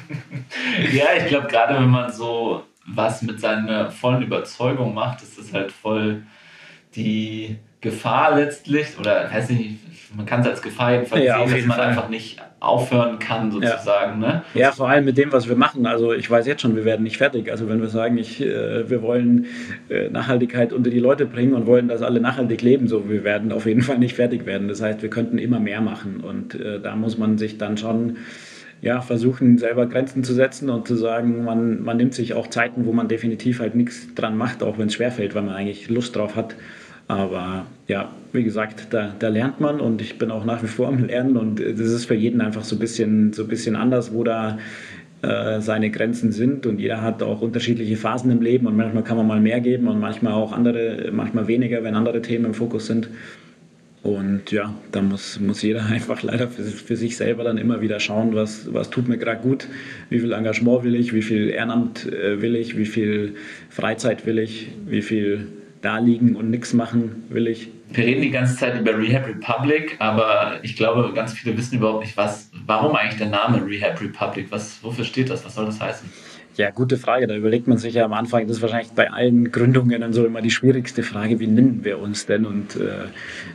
Ja, 0.93 1.06
ich 1.19 1.27
glaube, 1.27 1.49
gerade 1.49 1.75
wenn 1.75 1.88
man 1.88 2.12
so 2.12 2.62
was 2.87 3.23
mit 3.23 3.41
seiner 3.41 3.91
vollen 3.91 4.23
Überzeugung 4.23 4.94
macht, 4.94 5.23
ist 5.23 5.38
das 5.38 5.53
halt 5.53 5.73
voll 5.73 6.23
die 6.94 7.56
Gefahr 7.91 8.37
letztlich, 8.37 8.99
oder 8.99 9.31
weiß 9.33 9.50
nicht, 9.50 9.79
man 10.17 10.27
kann 10.27 10.41
es 10.41 10.47
als 10.47 10.62
Gefahr 10.62 10.93
jedenfalls 10.93 11.25
Ja, 11.25 11.47
sehen, 11.47 11.56
dass 11.56 11.67
man 11.67 11.77
Fall. 11.77 11.88
einfach 11.88 12.09
nicht 12.09 12.38
aufhören 12.59 13.19
kann, 13.19 13.50
sozusagen. 13.50 14.19
Ne? 14.19 14.43
Ja, 14.55 14.73
vor 14.73 14.88
allem 14.88 15.05
mit 15.05 15.19
dem, 15.19 15.31
was 15.33 15.49
wir 15.49 15.56
machen. 15.56 15.87
Also 15.87 16.12
ich 16.12 16.31
weiß 16.31 16.47
jetzt 16.47 16.62
schon, 16.62 16.75
wir 16.75 16.85
werden 16.85 17.03
nicht 17.03 17.19
fertig. 17.19 17.50
Also 17.50 17.69
wenn 17.69 17.81
wir 17.81 17.88
sagen, 17.88 18.17
ich, 18.17 18.41
äh, 18.41 18.88
wir 18.88 19.03
wollen 19.03 19.47
äh, 19.88 20.09
Nachhaltigkeit 20.09 20.73
unter 20.73 20.91
die 20.91 20.99
Leute 20.99 21.27
bringen 21.27 21.55
und 21.55 21.67
wollen, 21.67 21.88
dass 21.88 22.03
alle 22.03 22.21
nachhaltig 22.21 22.62
leben, 22.62 22.88
so 22.88 23.09
wir 23.11 23.25
werden 23.25 23.53
auf 23.53 23.67
jeden 23.67 23.83
Fall 23.83 23.99
nicht 23.99 24.17
fertig 24.17 24.47
werden. 24.47 24.69
Das 24.69 24.81
heißt, 24.81 25.03
wir 25.03 25.11
könnten 25.11 25.38
immer 25.38 25.61
mehr 25.61 25.81
machen 25.81 26.21
und 26.21 26.55
äh, 26.55 26.81
da 26.81 26.97
muss 26.97 27.19
man 27.19 27.37
sich 27.37 27.59
dann 27.59 27.77
schon 27.77 28.17
ja, 28.83 29.00
versuchen, 29.00 29.59
selber 29.59 29.87
Grenzen 29.87 30.23
zu 30.25 30.35
setzen 30.35 30.71
und 30.71 30.87
zu 30.87 30.97
sagen, 30.97 31.44
man, 31.44 31.83
man 31.83 31.97
nimmt 31.97 32.15
sich 32.15 32.35
auch 32.35 32.47
Zeiten, 32.49 32.87
wo 32.87 32.93
man 32.93 33.09
definitiv 33.09 33.61
halt 33.61 33.75
nichts 33.75 34.15
dran 34.15 34.37
macht, 34.37 34.62
auch 34.62 34.79
wenn 34.79 34.88
es 34.88 34.94
schwerfällt, 34.94 35.35
weil 35.35 35.43
man 35.43 35.55
eigentlich 35.55 35.88
Lust 35.88 36.17
drauf 36.17 36.37
hat. 36.37 36.55
Aber 37.08 37.67
ja, 37.87 38.11
wie 38.32 38.43
gesagt, 38.43 38.88
da, 38.91 39.14
da 39.19 39.29
lernt 39.29 39.61
man 39.61 39.81
und 39.81 40.03
ich 40.03 40.19
bin 40.19 40.31
auch 40.31 40.44
nach 40.44 40.62
wie 40.62 40.67
vor 40.67 40.88
am 40.88 41.05
Lernen 41.05 41.37
und 41.37 41.61
äh, 41.61 41.73
das 41.73 41.88
ist 41.88 42.06
für 42.06 42.14
jeden 42.14 42.41
einfach 42.41 42.64
so 42.64 42.76
ein 42.76 42.79
bisschen, 42.79 43.32
so 43.32 43.43
ein 43.43 43.49
bisschen 43.49 43.76
anders, 43.76 44.12
wo 44.12 44.25
da 44.25 44.58
äh, 45.23 45.61
seine 45.61 45.91
Grenzen 45.91 46.32
sind 46.32 46.67
und 46.67 46.81
jeder 46.81 47.03
hat 47.03 47.23
auch 47.23 47.41
unterschiedliche 47.41 47.97
Phasen 47.97 48.31
im 48.31 48.43
Leben 48.43 48.67
und 48.67 48.76
manchmal 48.76 49.05
kann 49.05 49.17
man 49.17 49.26
mal 49.26 49.41
mehr 49.41 49.61
geben 49.61 49.88
und 49.88 50.00
manchmal 50.00 50.32
auch 50.32 50.53
andere, 50.53 51.11
manchmal 51.12 51.47
weniger, 51.47 51.85
wenn 51.85 51.94
andere 51.94 52.23
Themen 52.23 52.47
im 52.47 52.55
Fokus 52.55 52.87
sind. 52.87 53.09
Und 54.02 54.52
ja, 54.52 54.73
da 54.93 55.02
muss, 55.02 55.41
muss 55.41 55.62
jeder 55.62 55.87
einfach 55.91 56.23
leider 56.23 56.49
für, 56.49 56.62
für 56.62 56.97
sich 56.97 57.17
selber 57.17 57.44
dann 57.44 57.56
immer 57.56 57.81
wieder 57.81 57.99
schauen, 57.99 58.35
was, 58.35 58.73
was 58.73 58.91
tut 58.91 59.09
mir 59.09 59.19
gerade 59.19 59.41
gut, 59.41 59.69
wie 60.11 60.19
viel 60.19 60.32
Engagement 60.32 60.85
will 60.85 60.95
ich, 60.95 61.12
wie 61.12 61.23
viel 61.23 61.50
Ehrenamt 61.50 62.12
äh, 62.12 62.42
will 62.42 62.57
ich, 62.57 62.76
wie 62.76 62.87
viel 62.87 63.35
Freizeit 63.71 64.26
will 64.26 64.38
ich, 64.38 64.69
wie 64.87 65.02
viel 65.02 65.47
da 65.83 65.99
liegen 65.99 66.37
und 66.37 66.50
nichts 66.50 66.73
machen 66.73 67.25
will 67.28 67.47
ich. 67.47 67.68
Wir 67.90 68.04
reden 68.04 68.23
die 68.23 68.30
ganze 68.30 68.56
Zeit 68.56 68.78
über 68.78 68.99
Rehab 68.99 69.26
Republic, 69.26 69.97
aber 70.00 70.59
ich 70.62 70.76
glaube, 70.76 71.12
ganz 71.14 71.33
viele 71.33 71.56
wissen 71.56 71.76
überhaupt 71.76 72.04
nicht, 72.04 72.16
was, 72.16 72.50
warum 72.66 72.97
eigentlich 72.97 73.18
der 73.18 73.28
Name 73.28 73.64
Rehab 73.64 74.00
Republic, 74.00 74.47
was, 74.50 74.83
wofür 74.83 75.04
steht 75.04 75.30
das, 75.30 75.45
was 75.45 75.54
soll 75.54 75.66
das 75.66 75.80
heißen? 75.80 76.11
Ja, 76.56 76.71
gute 76.71 76.97
Frage. 76.97 77.26
Da 77.26 77.37
überlegt 77.37 77.68
man 77.68 77.76
sich 77.76 77.95
ja 77.95 78.04
am 78.06 78.14
Anfang, 78.14 78.47
das 78.47 78.56
ist 78.56 78.62
wahrscheinlich 78.62 78.92
bei 78.92 79.11
allen 79.11 79.52
Gründungen 79.52 80.00
dann 80.00 80.14
so 80.14 80.25
immer 80.25 80.40
die 80.40 80.50
schwierigste 80.50 81.02
Frage, 81.02 81.38
wie 81.38 81.47
nennen 81.47 81.80
wir 81.83 81.99
uns 81.99 82.25
denn? 82.25 82.47
Und 82.47 82.76
äh, 82.76 83.09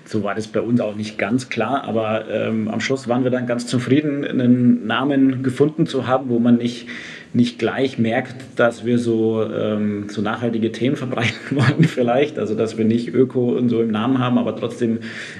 so 0.05 0.21
war 0.23 0.35
das 0.35 0.47
bei 0.47 0.61
uns 0.61 0.79
auch 0.81 0.95
nicht 0.95 1.17
ganz 1.17 1.49
klar. 1.49 1.83
Aber 1.85 2.29
ähm, 2.29 2.67
am 2.67 2.79
Schluss 2.79 3.07
waren 3.07 3.23
wir 3.23 3.31
dann 3.31 3.47
ganz 3.47 3.65
zufrieden, 3.65 4.23
einen 4.23 4.85
Namen 4.85 5.41
gefunden 5.41 5.87
zu 5.87 6.05
haben, 6.05 6.29
wo 6.29 6.37
man 6.37 6.57
nicht, 6.57 6.89
nicht 7.33 7.59
gleich 7.59 7.97
merkt, 7.97 8.35
dass 8.57 8.85
wir 8.85 8.97
so, 8.99 9.43
ähm, 9.43 10.05
so 10.09 10.21
nachhaltige 10.21 10.71
Themen 10.71 10.95
verbreiten 10.97 11.31
wollen 11.51 11.85
vielleicht. 11.85 12.37
Also 12.37 12.55
dass 12.55 12.77
wir 12.77 12.85
nicht 12.85 13.13
Öko 13.13 13.51
und 13.51 13.69
so 13.69 13.81
im 13.81 13.91
Namen 13.91 14.19
haben, 14.19 14.37
aber 14.37 14.55
trotzdem 14.55 14.99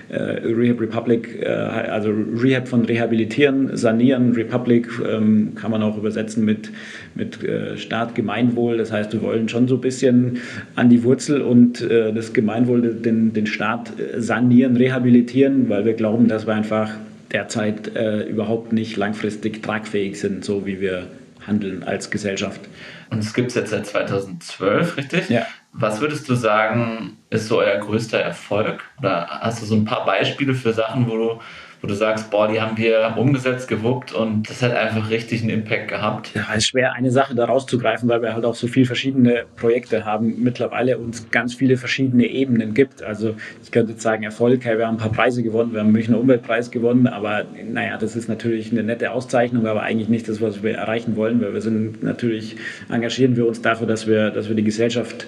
äh, 0.10 0.16
Rehab 0.18 0.80
Republic, 0.80 1.42
äh, 1.42 1.48
also 1.48 2.14
Rehab 2.42 2.68
von 2.68 2.86
rehabilitieren, 2.86 3.76
sanieren, 3.76 4.32
Republic 4.34 4.88
ähm, 5.06 5.54
kann 5.56 5.72
man 5.72 5.84
auch 5.84 5.98
übersetzen 5.98 6.46
mit, 6.46 6.72
mit 7.16 7.44
äh, 7.44 7.78
Staat, 7.78 8.16
Gemeinwohl. 8.16 8.78
Das 8.78 8.92
heißt, 8.92 9.12
wir 9.12 9.22
wollen 9.22 9.50
schon 9.50 9.68
so 9.68 9.76
ein 9.76 9.82
bisschen 9.82 10.38
an 10.76 10.90
die 10.90 11.04
Wurzel 11.04 11.42
und 11.42 11.82
äh, 11.82 12.14
das 12.14 12.32
Gemeinwohl, 12.32 12.82
den, 12.82 13.34
den 13.34 13.48
Staat 13.48 13.92
äh, 14.00 14.22
sanieren, 14.22 14.78
rehabilitieren, 14.78 15.68
weil 15.68 15.84
wir 15.84 15.94
glauben, 15.94 16.30
dass 16.30 16.48
wir 16.48 16.54
einfach 16.54 16.92
derzeit 17.34 17.96
äh, 17.96 18.24
überhaupt 18.24 18.72
nicht 18.72 18.96
langfristig 18.98 19.62
tragfähig 19.62 20.20
sind, 20.20 20.44
so 20.46 20.66
wie 20.66 20.80
wir 20.80 21.08
handeln 21.46 21.84
als 21.84 22.12
Gesellschaft. 22.12 22.62
Und 23.10 23.20
es 23.20 23.34
gibt 23.34 23.50
es 23.50 23.56
jetzt 23.56 23.72
seit 23.72 23.86
2012, 23.86 24.98
richtig? 24.98 25.30
Ja. 25.30 25.46
Was 25.74 26.02
würdest 26.02 26.28
du 26.28 26.36
sagen, 26.36 27.18
ist 27.30 27.48
so 27.48 27.60
euer 27.60 27.78
größter 27.78 28.20
Erfolg? 28.20 28.84
Oder 29.00 29.28
hast 29.42 29.62
du 29.62 29.66
so 29.66 29.76
ein 29.76 29.86
paar 29.86 30.06
Beispiele 30.06 30.54
für 30.54 30.74
Sachen, 30.74 31.10
wo 31.10 31.18
du, 31.18 31.42
wo 31.82 31.88
du 31.88 31.96
sagst, 31.96 32.30
boah, 32.30 32.48
die 32.48 32.62
haben 32.62 32.78
wir 32.78 33.16
umgesetzt, 33.18 33.68
gewuppt 33.68 34.14
und 34.14 34.48
das 34.48 34.62
hat 34.62 34.72
einfach 34.72 35.10
richtig 35.10 35.42
einen 35.42 35.50
Impact 35.50 35.88
gehabt? 35.88 36.32
Ja, 36.36 36.54
ist 36.54 36.68
schwer, 36.68 36.94
eine 36.94 37.10
Sache 37.10 37.34
da 37.34 37.46
rauszugreifen, 37.46 38.08
weil 38.08 38.22
wir 38.22 38.34
halt 38.34 38.46
auch 38.46 38.54
so 38.54 38.68
viele 38.68 38.86
verschiedene 38.86 39.46
Projekte 39.56 40.06
haben, 40.06 40.44
mittlerweile 40.44 41.00
uns 41.00 41.32
ganz 41.32 41.56
viele 41.56 41.78
verschiedene 41.78 42.28
Ebenen 42.28 42.76
gibt. 42.76 43.02
Also 43.02 43.36
ich 43.64 43.72
könnte 43.72 43.94
jetzt 43.94 44.04
sagen, 44.04 44.24
Erfolg, 44.24 44.64
hey, 44.64 44.78
wir 44.78 44.86
haben 44.86 44.96
ein 44.96 45.00
paar 45.00 45.12
Preise 45.12 45.42
gewonnen, 45.42 45.74
wir 45.74 45.80
haben 45.80 45.92
Münchner 45.92 46.20
Umweltpreis 46.20 46.70
gewonnen, 46.70 47.08
aber 47.08 47.46
naja, 47.72 47.98
das 47.98 48.16
ist 48.16 48.30
natürlich 48.30 48.72
eine 48.72 48.84
nette 48.84 49.12
Auszeichnung, 49.12 49.66
aber 49.66 49.82
eigentlich 49.82 50.10
nicht 50.10 50.30
das, 50.30 50.40
was 50.40 50.62
wir 50.62 50.76
erreichen 50.76 51.16
wollen, 51.16 51.42
weil 51.42 51.54
wir 51.54 51.62
sind 51.62 52.04
natürlich, 52.04 52.58
engagieren 52.90 53.36
wir 53.36 53.48
uns 53.48 53.62
dafür, 53.62 53.88
dass 53.88 54.06
wir, 54.06 54.30
dass 54.30 54.50
wir 54.50 54.56
die 54.56 54.64
Gesellschaft 54.64 55.26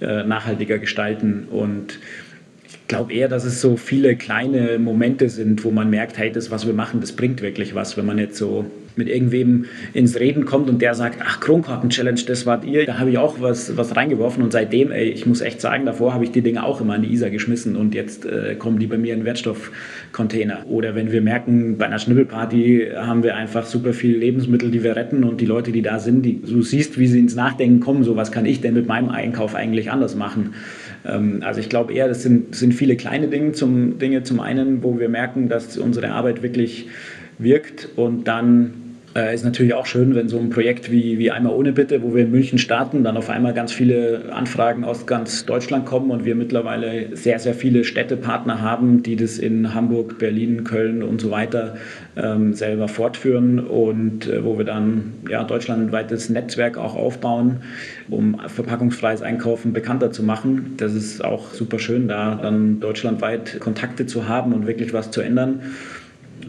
äh, 0.00 0.22
nachhaltiger 0.22 0.78
gestalten 0.78 1.48
und 1.50 1.98
glaube 2.88 3.12
eher, 3.12 3.28
dass 3.28 3.44
es 3.44 3.60
so 3.60 3.76
viele 3.76 4.16
kleine 4.16 4.78
Momente 4.78 5.28
sind, 5.28 5.64
wo 5.64 5.70
man 5.70 5.90
merkt, 5.90 6.18
hey, 6.18 6.30
das, 6.30 6.50
was 6.50 6.66
wir 6.66 6.74
machen, 6.74 7.00
das 7.00 7.12
bringt 7.12 7.42
wirklich 7.42 7.74
was. 7.74 7.96
Wenn 7.96 8.06
man 8.06 8.18
jetzt 8.18 8.36
so 8.36 8.66
mit 8.96 9.08
irgendwem 9.08 9.66
ins 9.92 10.18
Reden 10.18 10.46
kommt 10.46 10.68
und 10.68 10.80
der 10.80 10.94
sagt, 10.94 11.18
ach, 11.22 11.40
Kronkorken-Challenge, 11.40 12.20
das 12.26 12.46
wart 12.46 12.64
ihr, 12.64 12.86
da 12.86 12.98
habe 12.98 13.10
ich 13.10 13.18
auch 13.18 13.40
was, 13.40 13.76
was 13.76 13.94
reingeworfen 13.94 14.42
und 14.42 14.52
seitdem, 14.52 14.90
ey, 14.90 15.10
ich 15.10 15.26
muss 15.26 15.42
echt 15.42 15.60
sagen, 15.60 15.84
davor 15.84 16.14
habe 16.14 16.24
ich 16.24 16.30
die 16.30 16.40
Dinge 16.40 16.64
auch 16.64 16.80
immer 16.80 16.96
in 16.96 17.02
die 17.02 17.12
Isar 17.12 17.30
geschmissen 17.30 17.76
und 17.76 17.94
jetzt 17.94 18.24
äh, 18.24 18.54
kommen 18.54 18.78
die 18.78 18.86
bei 18.86 18.96
mir 18.96 19.14
in 19.14 19.24
Wertstoffcontainer. 19.24 20.64
Oder 20.66 20.94
wenn 20.94 21.12
wir 21.12 21.20
merken, 21.20 21.76
bei 21.76 21.86
einer 21.86 21.98
Schnibbelparty 21.98 22.92
haben 22.96 23.22
wir 23.22 23.36
einfach 23.36 23.66
super 23.66 23.92
viele 23.92 24.18
Lebensmittel, 24.18 24.70
die 24.70 24.82
wir 24.82 24.96
retten 24.96 25.24
und 25.24 25.40
die 25.40 25.46
Leute, 25.46 25.72
die 25.72 25.82
da 25.82 25.98
sind, 25.98 26.22
die, 26.22 26.40
du 26.40 26.62
siehst, 26.62 26.98
wie 26.98 27.06
sie 27.06 27.18
ins 27.18 27.34
Nachdenken 27.34 27.80
kommen, 27.80 28.02
so 28.02 28.16
was 28.16 28.32
kann 28.32 28.46
ich 28.46 28.62
denn 28.62 28.74
mit 28.74 28.86
meinem 28.86 29.10
Einkauf 29.10 29.54
eigentlich 29.54 29.90
anders 29.90 30.14
machen. 30.14 30.54
Ähm, 31.06 31.42
also 31.44 31.60
ich 31.60 31.68
glaube 31.68 31.92
eher, 31.92 32.08
das 32.08 32.22
sind, 32.22 32.54
sind 32.54 32.74
viele 32.74 32.96
kleine 32.96 33.28
Dinge 33.28 33.52
zum, 33.52 33.98
Dinge 33.98 34.22
zum 34.22 34.40
einen, 34.40 34.82
wo 34.82 34.98
wir 34.98 35.08
merken, 35.08 35.48
dass 35.48 35.76
unsere 35.78 36.10
Arbeit 36.10 36.42
wirklich 36.42 36.88
wirkt 37.38 37.88
und 37.96 38.28
dann 38.28 38.85
äh, 39.16 39.34
ist 39.34 39.44
natürlich 39.44 39.72
auch 39.72 39.86
schön, 39.86 40.14
wenn 40.14 40.28
so 40.28 40.38
ein 40.38 40.50
Projekt 40.50 40.90
wie, 40.90 41.18
wie 41.18 41.30
Einmal 41.30 41.54
ohne 41.54 41.72
Bitte, 41.72 42.02
wo 42.02 42.14
wir 42.14 42.24
in 42.24 42.30
München 42.30 42.58
starten, 42.58 43.02
dann 43.02 43.16
auf 43.16 43.30
einmal 43.30 43.54
ganz 43.54 43.72
viele 43.72 44.32
Anfragen 44.32 44.84
aus 44.84 45.06
ganz 45.06 45.46
Deutschland 45.46 45.86
kommen 45.86 46.10
und 46.10 46.24
wir 46.24 46.34
mittlerweile 46.34 47.16
sehr, 47.16 47.38
sehr 47.38 47.54
viele 47.54 47.84
Städtepartner 47.84 48.60
haben, 48.60 49.02
die 49.02 49.16
das 49.16 49.38
in 49.38 49.74
Hamburg, 49.74 50.18
Berlin, 50.18 50.64
Köln 50.64 51.02
und 51.02 51.20
so 51.20 51.30
weiter 51.30 51.76
ähm, 52.16 52.52
selber 52.52 52.88
fortführen 52.88 53.58
und 53.58 54.26
äh, 54.26 54.44
wo 54.44 54.58
wir 54.58 54.64
dann 54.64 55.14
ja, 55.30 55.44
deutschlandweites 55.44 56.28
Netzwerk 56.28 56.76
auch 56.76 56.94
aufbauen, 56.94 57.62
um 58.08 58.38
verpackungsfreies 58.46 59.22
Einkaufen 59.22 59.72
bekannter 59.72 60.12
zu 60.12 60.22
machen. 60.22 60.74
Das 60.76 60.92
ist 60.92 61.24
auch 61.24 61.54
super 61.54 61.78
schön, 61.78 62.06
da 62.06 62.34
dann 62.34 62.80
deutschlandweit 62.80 63.60
Kontakte 63.60 64.04
zu 64.04 64.28
haben 64.28 64.52
und 64.52 64.66
wirklich 64.66 64.92
was 64.92 65.10
zu 65.10 65.22
ändern. 65.22 65.60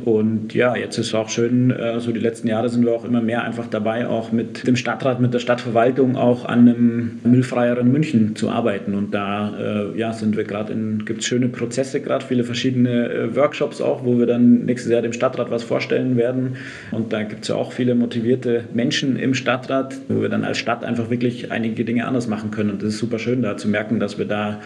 Und 0.08 0.54
ja, 0.54 0.74
jetzt 0.78 0.98
ist 0.98 1.08
es 1.08 1.14
auch 1.14 1.28
schön, 1.28 1.70
äh, 1.70 2.00
so 2.00 2.14
die 2.14 2.22
letzten 2.22 2.48
Jahre 2.48 2.70
sind 2.70 2.86
wir 2.86 2.94
auch 2.94 3.04
immer 3.04 3.22
mehr 3.22 3.44
einfach 3.44 3.68
dabei, 3.68 4.08
auch 4.08 4.32
mit 4.32 4.66
dem 4.66 4.78
Stadtrat, 4.78 5.20
mit 5.20 5.34
der 5.34 5.40
Stadtverwaltung 5.40 6.16
auch 6.16 6.46
an 6.46 6.60
einem 6.60 7.20
müllfreieren 7.26 7.92
München 7.92 8.34
zu 8.38 8.50
arbeiten. 8.50 8.94
Und 8.94 9.14
da 9.14 9.54
äh, 9.60 10.00
ja, 10.00 10.14
sind 10.14 10.38
wir 10.38 10.46
gerade 10.46 10.72
in, 10.72 11.04
gibt 11.04 11.20
es 11.20 11.28
schöne 11.28 11.50
Prozesse, 11.50 12.00
gerade 12.00 12.24
viele 12.24 12.46
verschiedene 12.46 13.10
äh, 13.10 13.36
Workshops 13.36 13.82
auch, 13.82 14.06
wo 14.06 14.18
wir 14.18 14.28
dann 14.28 14.64
nächstes 14.64 14.90
Jahr 14.90 15.02
dem 15.02 15.12
Stadtrat 15.12 15.52
was 15.52 15.64
vorstellen 15.64 16.16
werden. 16.16 16.56
Und 16.92 17.12
da 17.12 17.24
gibt 17.24 17.42
es 17.42 17.50
ja 17.50 17.56
auch 17.56 17.74
viele 17.74 17.94
motivierte 17.94 18.64
Menschen 18.74 19.18
im 19.18 19.34
Stadtrat, 19.34 19.98
wo 20.08 20.22
wir 20.22 20.30
dann 20.30 20.46
als 20.46 20.58
Stadt 20.58 20.86
einfach 20.86 21.10
wirklich 21.10 21.52
einige 21.52 21.84
Dinge 21.84 22.08
anders 22.08 22.28
machen 22.28 22.50
können. 22.52 22.70
Und 22.70 22.82
das 22.82 22.94
ist 22.94 23.00
super 23.00 23.20
schön, 23.20 23.42
da 23.42 23.58
zu 23.58 23.68
merken, 23.68 24.00
dass 24.00 24.18
wir 24.18 24.26
da 24.26 24.62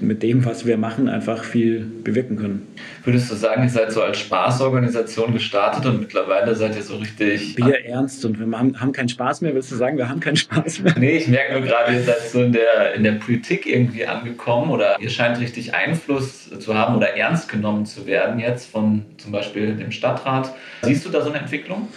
mit 0.00 0.22
dem, 0.22 0.46
was 0.46 0.64
wir 0.64 0.78
machen, 0.78 1.10
einfach 1.10 1.44
viel 1.44 1.84
bewirken 2.02 2.36
können. 2.36 2.66
Würdest 3.04 3.30
du 3.30 3.34
sagen, 3.34 3.62
ihr 3.62 3.68
seid 3.68 3.92
so 3.92 4.00
als 4.02 4.18
Spaßorganisation 4.18 4.85
gestartet 5.32 5.86
und 5.86 6.00
mittlerweile 6.00 6.54
seid 6.54 6.76
ihr 6.76 6.82
so 6.82 6.96
richtig. 6.96 7.54
Bier 7.54 7.84
ernst 7.84 8.24
und 8.24 8.38
wir 8.38 8.58
haben, 8.58 8.80
haben 8.80 8.92
keinen 8.92 9.08
Spaß 9.08 9.40
mehr? 9.40 9.54
Willst 9.54 9.70
du 9.70 9.76
sagen, 9.76 9.98
wir 9.98 10.08
haben 10.08 10.20
keinen 10.20 10.36
Spaß 10.36 10.80
mehr? 10.80 10.94
Nee, 10.98 11.16
ich 11.18 11.28
merke 11.28 11.54
nur 11.54 11.62
gerade, 11.62 11.92
ihr 11.92 12.02
seid 12.02 12.28
so 12.30 12.42
in 12.42 12.52
der, 12.52 12.94
in 12.94 13.04
der 13.04 13.12
Politik 13.12 13.66
irgendwie 13.66 14.06
angekommen 14.06 14.70
oder 14.70 14.98
ihr 15.00 15.10
scheint 15.10 15.40
richtig 15.40 15.74
Einfluss 15.74 16.50
zu 16.58 16.74
haben 16.74 16.96
oder 16.96 17.16
ernst 17.16 17.48
genommen 17.48 17.86
zu 17.86 18.06
werden 18.06 18.38
jetzt 18.38 18.70
von 18.70 19.04
zum 19.18 19.32
Beispiel 19.32 19.74
dem 19.74 19.92
Stadtrat. 19.92 20.54
Siehst 20.82 21.04
du 21.04 21.10
da 21.10 21.20
so 21.20 21.30
eine 21.30 21.38
Entwicklung? 21.38 21.88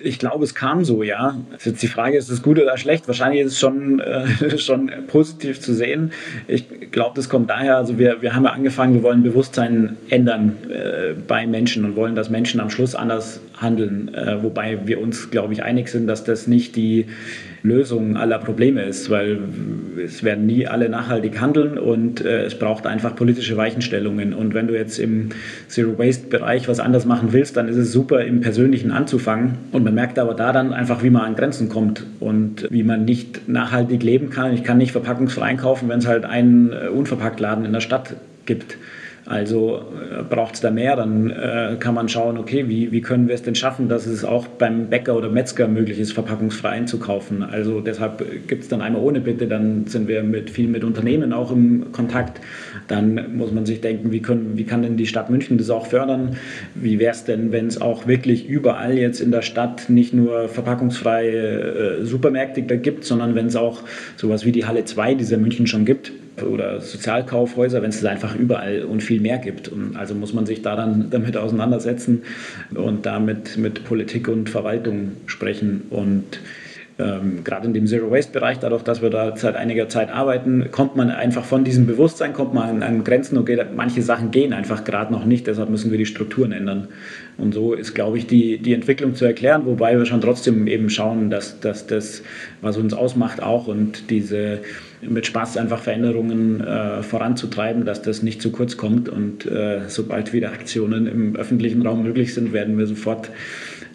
Ich 0.00 0.18
glaube, 0.18 0.44
es 0.44 0.54
kam 0.54 0.84
so, 0.84 1.02
ja. 1.02 1.36
Jetzt 1.64 1.82
die 1.82 1.88
Frage, 1.88 2.16
ist 2.16 2.28
es 2.28 2.42
gut 2.42 2.58
oder 2.58 2.76
schlecht? 2.76 3.06
Wahrscheinlich 3.08 3.42
ist 3.42 3.52
es 3.52 3.58
schon, 3.58 4.00
äh, 4.00 4.58
schon 4.58 4.90
positiv 5.06 5.60
zu 5.60 5.74
sehen. 5.74 6.12
Ich 6.46 6.90
glaube, 6.90 7.12
das 7.16 7.28
kommt 7.28 7.50
daher, 7.50 7.76
also 7.76 7.98
wir, 7.98 8.22
wir 8.22 8.34
haben 8.34 8.44
ja 8.44 8.50
angefangen, 8.50 8.94
wir 8.94 9.02
wollen 9.02 9.22
Bewusstsein 9.22 9.96
ändern 10.08 10.56
äh, 10.70 11.14
bei 11.26 11.46
Menschen 11.46 11.84
und 11.84 11.96
wollen, 11.96 12.14
dass 12.14 12.30
Menschen 12.30 12.60
am 12.60 12.70
Schluss 12.70 12.94
anders 12.94 13.40
handeln. 13.56 14.14
Äh, 14.14 14.42
wobei 14.42 14.86
wir 14.86 15.00
uns, 15.00 15.30
glaube 15.30 15.52
ich, 15.52 15.62
einig 15.62 15.88
sind, 15.88 16.06
dass 16.06 16.24
das 16.24 16.46
nicht 16.46 16.76
die 16.76 17.06
Lösung 17.62 18.16
aller 18.16 18.38
Probleme 18.38 18.82
ist, 18.82 19.10
weil 19.10 19.38
es 20.04 20.22
werden 20.22 20.46
nie 20.46 20.66
alle 20.66 20.88
nachhaltig 20.88 21.40
handeln 21.40 21.78
und 21.78 22.24
äh, 22.24 22.44
es 22.44 22.58
braucht 22.58 22.86
einfach 22.86 23.16
politische 23.16 23.56
Weichenstellungen. 23.56 24.32
Und 24.32 24.54
wenn 24.54 24.68
du 24.68 24.74
jetzt 24.74 24.98
im 24.98 25.30
Zero-Waste-Bereich 25.68 26.68
was 26.68 26.80
anders 26.80 27.04
machen 27.04 27.32
willst, 27.32 27.56
dann 27.56 27.68
ist 27.68 27.76
es 27.76 27.92
super, 27.92 28.24
im 28.24 28.40
Persönlichen 28.40 28.90
anzufangen. 28.90 29.58
Und 29.72 29.84
man 29.84 29.94
merkt 29.94 30.18
aber 30.18 30.34
da 30.34 30.52
dann 30.52 30.72
einfach, 30.72 31.02
wie 31.02 31.10
man 31.10 31.22
an 31.22 31.36
Grenzen 31.36 31.68
kommt 31.68 32.04
und 32.20 32.66
wie 32.70 32.84
man 32.84 33.04
nicht 33.04 33.48
nachhaltig 33.48 34.02
leben 34.02 34.30
kann. 34.30 34.52
Ich 34.54 34.62
kann 34.62 34.78
nicht 34.78 34.92
verpackungsfrei 34.92 35.42
einkaufen, 35.42 35.88
wenn 35.88 35.98
es 35.98 36.06
halt 36.06 36.24
einen 36.24 36.72
äh, 36.72 36.88
Unverpacktladen 36.88 37.64
in 37.64 37.72
der 37.72 37.80
Stadt 37.80 38.14
gibt. 38.48 38.76
Also 39.28 39.82
äh, 40.10 40.22
braucht 40.22 40.54
es 40.54 40.62
da 40.62 40.70
mehr, 40.70 40.96
dann 40.96 41.28
äh, 41.28 41.76
kann 41.78 41.94
man 41.94 42.08
schauen, 42.08 42.38
okay, 42.38 42.66
wie, 42.66 42.92
wie 42.92 43.02
können 43.02 43.28
wir 43.28 43.34
es 43.34 43.42
denn 43.42 43.54
schaffen, 43.54 43.86
dass 43.90 44.06
es 44.06 44.24
auch 44.24 44.46
beim 44.46 44.86
Bäcker 44.86 45.14
oder 45.14 45.28
Metzger 45.28 45.68
möglich 45.68 45.98
ist, 45.98 46.12
verpackungsfrei 46.12 46.70
einzukaufen. 46.70 47.42
Also 47.42 47.82
deshalb 47.82 48.24
gibt 48.48 48.62
es 48.62 48.68
dann 48.68 48.80
einmal 48.80 49.02
ohne 49.02 49.20
Bitte, 49.20 49.46
dann 49.46 49.86
sind 49.86 50.08
wir 50.08 50.22
mit 50.22 50.48
viel 50.48 50.66
mit 50.66 50.82
Unternehmen 50.82 51.34
auch 51.34 51.52
im 51.52 51.92
Kontakt. 51.92 52.40
Dann 52.86 53.36
muss 53.36 53.52
man 53.52 53.66
sich 53.66 53.82
denken, 53.82 54.12
wie, 54.12 54.22
können, 54.22 54.52
wie 54.56 54.64
kann 54.64 54.80
denn 54.80 54.96
die 54.96 55.06
Stadt 55.06 55.28
München 55.28 55.58
das 55.58 55.68
auch 55.68 55.88
fördern? 55.88 56.36
Wie 56.74 56.98
wäre 56.98 57.12
es 57.12 57.24
denn, 57.24 57.52
wenn 57.52 57.66
es 57.66 57.82
auch 57.82 58.06
wirklich 58.06 58.48
überall 58.48 58.96
jetzt 58.96 59.20
in 59.20 59.30
der 59.30 59.42
Stadt 59.42 59.90
nicht 59.90 60.14
nur 60.14 60.48
verpackungsfreie 60.48 61.98
äh, 62.00 62.04
Supermärkte 62.06 62.62
gibt, 62.62 63.04
sondern 63.04 63.34
wenn 63.34 63.48
es 63.48 63.56
auch 63.56 63.82
sowas 64.16 64.46
wie 64.46 64.52
die 64.52 64.64
Halle 64.64 64.86
2, 64.86 65.16
die 65.16 65.24
es 65.24 65.32
in 65.32 65.42
München 65.42 65.66
schon 65.66 65.84
gibt, 65.84 66.12
oder 66.42 66.80
Sozialkaufhäuser, 66.80 67.82
wenn 67.82 67.90
es 67.90 68.04
einfach 68.04 68.34
überall 68.34 68.82
und 68.82 69.02
viel 69.02 69.20
mehr 69.20 69.38
gibt. 69.38 69.68
Und 69.68 69.96
also 69.96 70.14
muss 70.14 70.32
man 70.32 70.46
sich 70.46 70.62
da 70.62 70.76
dann 70.76 71.10
damit 71.10 71.36
auseinandersetzen 71.36 72.22
und 72.74 73.06
damit 73.06 73.56
mit 73.56 73.84
Politik 73.84 74.28
und 74.28 74.48
Verwaltung 74.48 75.12
sprechen. 75.26 75.82
Und 75.90 76.40
ähm, 76.98 77.44
gerade 77.44 77.66
in 77.66 77.74
dem 77.74 77.86
Zero 77.86 78.10
Waste 78.10 78.32
Bereich, 78.32 78.58
dadurch, 78.58 78.82
dass 78.82 79.02
wir 79.02 79.10
da 79.10 79.36
seit 79.36 79.54
einiger 79.54 79.88
Zeit 79.88 80.10
arbeiten, 80.10 80.70
kommt 80.72 80.96
man 80.96 81.10
einfach 81.10 81.44
von 81.44 81.62
diesem 81.62 81.86
Bewusstsein, 81.86 82.32
kommt 82.32 82.54
man 82.54 82.68
an, 82.68 82.82
an 82.82 83.04
Grenzen 83.04 83.38
und 83.38 83.48
manche 83.76 84.02
Sachen 84.02 84.30
gehen 84.32 84.52
einfach 84.52 84.84
gerade 84.84 85.12
noch 85.12 85.24
nicht, 85.24 85.46
deshalb 85.46 85.70
müssen 85.70 85.90
wir 85.90 85.98
die 85.98 86.06
Strukturen 86.06 86.50
ändern. 86.50 86.88
Und 87.36 87.54
so 87.54 87.72
ist, 87.72 87.94
glaube 87.94 88.18
ich, 88.18 88.26
die, 88.26 88.58
die 88.58 88.72
Entwicklung 88.72 89.14
zu 89.14 89.24
erklären, 89.24 89.62
wobei 89.64 89.96
wir 89.96 90.06
schon 90.06 90.20
trotzdem 90.20 90.66
eben 90.66 90.90
schauen, 90.90 91.30
dass, 91.30 91.60
dass 91.60 91.86
das, 91.86 92.22
was 92.62 92.76
uns 92.76 92.94
ausmacht, 92.94 93.42
auch 93.42 93.68
und 93.68 94.10
diese 94.10 94.58
mit 95.00 95.26
Spaß 95.26 95.56
einfach 95.56 95.80
Veränderungen 95.80 96.60
äh, 96.60 97.02
voranzutreiben, 97.02 97.84
dass 97.84 98.02
das 98.02 98.24
nicht 98.24 98.42
zu 98.42 98.50
kurz 98.50 98.76
kommt. 98.76 99.08
Und 99.08 99.46
äh, 99.46 99.82
sobald 99.86 100.32
wieder 100.32 100.50
Aktionen 100.50 101.06
im 101.06 101.36
öffentlichen 101.36 101.82
Raum 101.82 102.02
möglich 102.02 102.34
sind, 102.34 102.52
werden 102.52 102.76
wir 102.76 102.86
sofort 102.86 103.30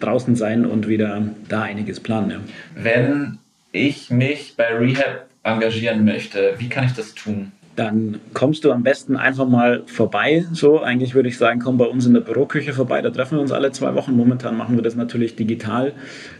draußen 0.04 0.36
sein 0.36 0.66
und 0.66 0.88
wieder 0.88 1.22
da 1.48 1.62
einiges 1.62 2.00
planen. 2.00 2.30
Ja. 2.30 2.38
Wenn 2.74 3.38
ich 3.72 4.10
mich 4.10 4.54
bei 4.56 4.76
Rehab 4.76 5.26
engagieren 5.42 6.04
möchte, 6.04 6.54
wie 6.58 6.68
kann 6.68 6.84
ich 6.84 6.92
das 6.92 7.14
tun? 7.14 7.52
dann 7.76 8.20
kommst 8.34 8.64
du 8.64 8.72
am 8.72 8.82
besten 8.82 9.16
einfach 9.16 9.48
mal 9.48 9.82
vorbei. 9.86 10.44
So, 10.52 10.80
eigentlich 10.80 11.14
würde 11.14 11.28
ich 11.28 11.38
sagen, 11.38 11.60
komm 11.60 11.76
bei 11.76 11.86
uns 11.86 12.06
in 12.06 12.14
der 12.14 12.20
Büroküche 12.20 12.72
vorbei. 12.72 13.02
Da 13.02 13.10
treffen 13.10 13.36
wir 13.36 13.42
uns 13.42 13.52
alle 13.52 13.72
zwei 13.72 13.94
Wochen. 13.94 14.16
Momentan 14.16 14.56
machen 14.56 14.76
wir 14.76 14.82
das 14.82 14.94
natürlich 14.94 15.34
digital. 15.34 15.92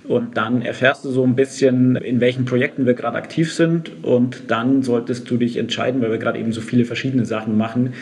Und 0.06 0.36
dann 0.36 0.62
erfährst 0.62 1.04
du 1.04 1.10
so 1.10 1.24
ein 1.24 1.34
bisschen, 1.34 1.96
in 1.96 2.20
welchen 2.20 2.44
Projekten 2.44 2.86
wir 2.86 2.94
gerade 2.94 3.16
aktiv 3.16 3.52
sind. 3.52 4.04
Und 4.04 4.50
dann 4.50 4.82
solltest 4.82 5.28
du 5.28 5.36
dich 5.36 5.56
entscheiden, 5.56 6.00
weil 6.02 6.10
wir 6.10 6.18
gerade 6.18 6.38
eben 6.38 6.52
so 6.52 6.60
viele 6.60 6.84
verschiedene 6.84 7.24
Sachen 7.24 7.56
machen, 7.56 7.94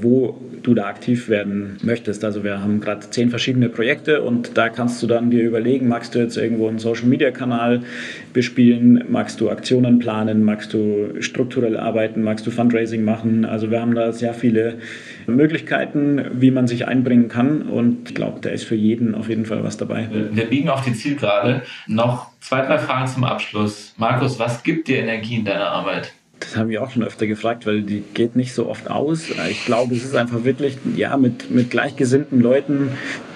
wo 0.00 0.40
du 0.62 0.74
da 0.74 0.86
aktiv 0.86 1.28
werden 1.28 1.78
möchtest. 1.82 2.24
Also 2.24 2.42
wir 2.44 2.60
haben 2.60 2.80
gerade 2.80 3.08
zehn 3.08 3.30
verschiedene 3.30 3.68
Projekte 3.68 4.22
und 4.22 4.56
da 4.58 4.68
kannst 4.68 5.02
du 5.02 5.06
dann 5.06 5.30
dir 5.30 5.44
überlegen, 5.44 5.88
magst 5.88 6.14
du 6.14 6.18
jetzt 6.18 6.36
irgendwo 6.36 6.68
einen 6.68 6.78
Social-Media-Kanal 6.78 7.82
bespielen, 8.32 9.04
magst 9.08 9.40
du 9.40 9.48
Aktionen 9.48 9.98
planen, 9.98 10.44
magst 10.44 10.72
du 10.72 11.20
strukturell 11.20 11.76
arbeiten, 11.76 12.22
magst 12.22 12.46
du 12.46 12.50
Fundraising 12.50 13.04
machen. 13.04 13.44
Also 13.44 13.70
wir 13.70 13.80
haben 13.80 13.94
da 13.94 14.12
sehr 14.12 14.34
viele 14.34 14.78
Möglichkeiten, 15.26 16.24
wie 16.34 16.50
man 16.50 16.66
sich 16.66 16.88
einbringen 16.88 17.28
kann 17.28 17.62
und 17.62 18.10
ich 18.10 18.14
glaube, 18.14 18.40
da 18.40 18.50
ist 18.50 18.64
für 18.64 18.74
jeden 18.74 19.14
auf 19.14 19.28
jeden 19.28 19.46
Fall 19.46 19.62
was 19.62 19.76
dabei. 19.76 20.08
Wir 20.32 20.46
biegen 20.46 20.68
auf 20.68 20.84
die 20.84 20.92
Zielgerade. 20.92 21.62
Noch 21.86 22.30
zwei, 22.40 22.62
drei 22.62 22.78
Fragen 22.78 23.06
zum 23.06 23.24
Abschluss. 23.24 23.94
Markus, 23.96 24.38
was 24.38 24.62
gibt 24.62 24.88
dir 24.88 24.98
Energie 24.98 25.36
in 25.36 25.44
deiner 25.44 25.68
Arbeit? 25.68 26.12
Das 26.40 26.56
haben 26.56 26.70
wir 26.70 26.82
auch 26.82 26.90
schon 26.90 27.02
öfter 27.02 27.26
gefragt, 27.26 27.66
weil 27.66 27.82
die 27.82 28.02
geht 28.14 28.34
nicht 28.34 28.54
so 28.54 28.66
oft 28.68 28.90
aus. 28.90 29.28
Ich 29.50 29.66
glaube, 29.66 29.94
es 29.94 30.04
ist 30.04 30.16
einfach 30.16 30.42
wirklich, 30.42 30.78
ja, 30.96 31.16
mit, 31.16 31.50
mit 31.50 31.70
gleichgesinnten 31.70 32.40
Leuten 32.40 32.88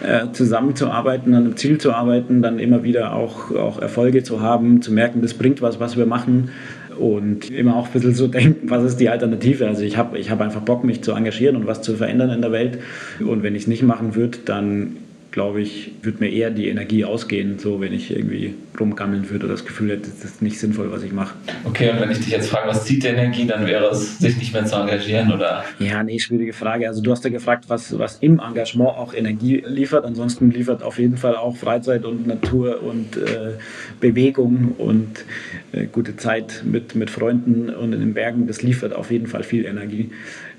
äh, 0.02 0.32
zusammenzuarbeiten, 0.32 1.34
an 1.34 1.44
einem 1.44 1.56
Ziel 1.56 1.78
zu 1.78 1.92
arbeiten, 1.92 2.40
dann 2.40 2.58
immer 2.58 2.82
wieder 2.82 3.12
auch, 3.12 3.54
auch 3.54 3.78
Erfolge 3.78 4.23
zu 4.23 4.40
haben, 4.40 4.80
zu 4.80 4.90
merken, 4.90 5.20
das 5.20 5.34
bringt 5.34 5.61
was, 5.61 5.78
was 5.78 5.99
wir 5.99 6.06
machen 6.06 6.50
und 6.99 7.50
immer 7.50 7.76
auch 7.76 7.87
ein 7.87 7.92
bisschen 7.92 8.14
so 8.14 8.26
denken, 8.28 8.70
was 8.70 8.84
ist 8.84 8.96
die 8.99 9.11
Alternative. 9.11 9.66
Also 9.66 9.82
ich 9.82 9.96
habe 9.96 10.18
ich 10.18 10.30
hab 10.30 10.40
einfach 10.40 10.62
Bock, 10.62 10.82
mich 10.82 11.02
zu 11.02 11.12
engagieren 11.12 11.56
und 11.56 11.66
was 11.66 11.82
zu 11.82 11.96
verändern 11.96 12.30
in 12.30 12.40
der 12.40 12.52
Welt. 12.52 12.78
Und 13.20 13.42
wenn 13.42 13.54
ich 13.54 13.62
es 13.62 13.68
nicht 13.68 13.82
machen 13.82 14.14
würde, 14.14 14.38
dann 14.44 14.96
glaube 15.34 15.60
ich, 15.62 15.90
würde 16.02 16.20
mir 16.20 16.30
eher 16.30 16.52
die 16.52 16.68
Energie 16.68 17.04
ausgehen, 17.04 17.58
so 17.58 17.80
wenn 17.80 17.92
ich 17.92 18.14
irgendwie 18.14 18.54
rumgammeln 18.78 19.30
würde 19.30 19.46
oder 19.46 19.54
das 19.54 19.64
Gefühl 19.64 19.90
hätte, 19.90 20.08
das 20.08 20.24
ist 20.24 20.42
nicht 20.42 20.60
sinnvoll, 20.60 20.92
was 20.92 21.02
ich 21.02 21.10
mache. 21.10 21.34
Okay, 21.64 21.90
und 21.90 22.00
wenn 22.00 22.12
ich 22.12 22.18
dich 22.18 22.28
jetzt 22.28 22.48
frage, 22.48 22.68
was 22.68 22.84
zieht 22.84 23.02
die 23.02 23.08
Energie, 23.08 23.44
dann 23.44 23.66
wäre 23.66 23.86
es, 23.86 24.20
sich 24.20 24.36
nicht 24.36 24.52
mehr 24.52 24.64
zu 24.64 24.76
engagieren, 24.76 25.32
oder? 25.32 25.64
Ja, 25.80 26.04
nee, 26.04 26.20
schwierige 26.20 26.52
Frage. 26.52 26.86
Also 26.86 27.02
du 27.02 27.10
hast 27.10 27.24
ja 27.24 27.30
gefragt, 27.30 27.64
was, 27.66 27.98
was 27.98 28.18
im 28.18 28.38
Engagement 28.38 28.90
auch 28.90 29.12
Energie 29.12 29.60
liefert. 29.66 30.04
Ansonsten 30.04 30.52
liefert 30.52 30.84
auf 30.84 31.00
jeden 31.00 31.16
Fall 31.16 31.34
auch 31.34 31.56
Freizeit 31.56 32.04
und 32.04 32.28
Natur 32.28 32.84
und 32.84 33.16
äh, 33.16 33.54
Bewegung 33.98 34.76
und 34.78 35.24
äh, 35.72 35.86
gute 35.86 36.16
Zeit 36.16 36.62
mit, 36.64 36.94
mit 36.94 37.10
Freunden 37.10 37.70
und 37.70 37.92
in 37.92 37.98
den 37.98 38.14
Bergen. 38.14 38.46
Das 38.46 38.62
liefert 38.62 38.94
auf 38.94 39.10
jeden 39.10 39.26
Fall 39.26 39.42
viel 39.42 39.64
Energie. 39.64 40.12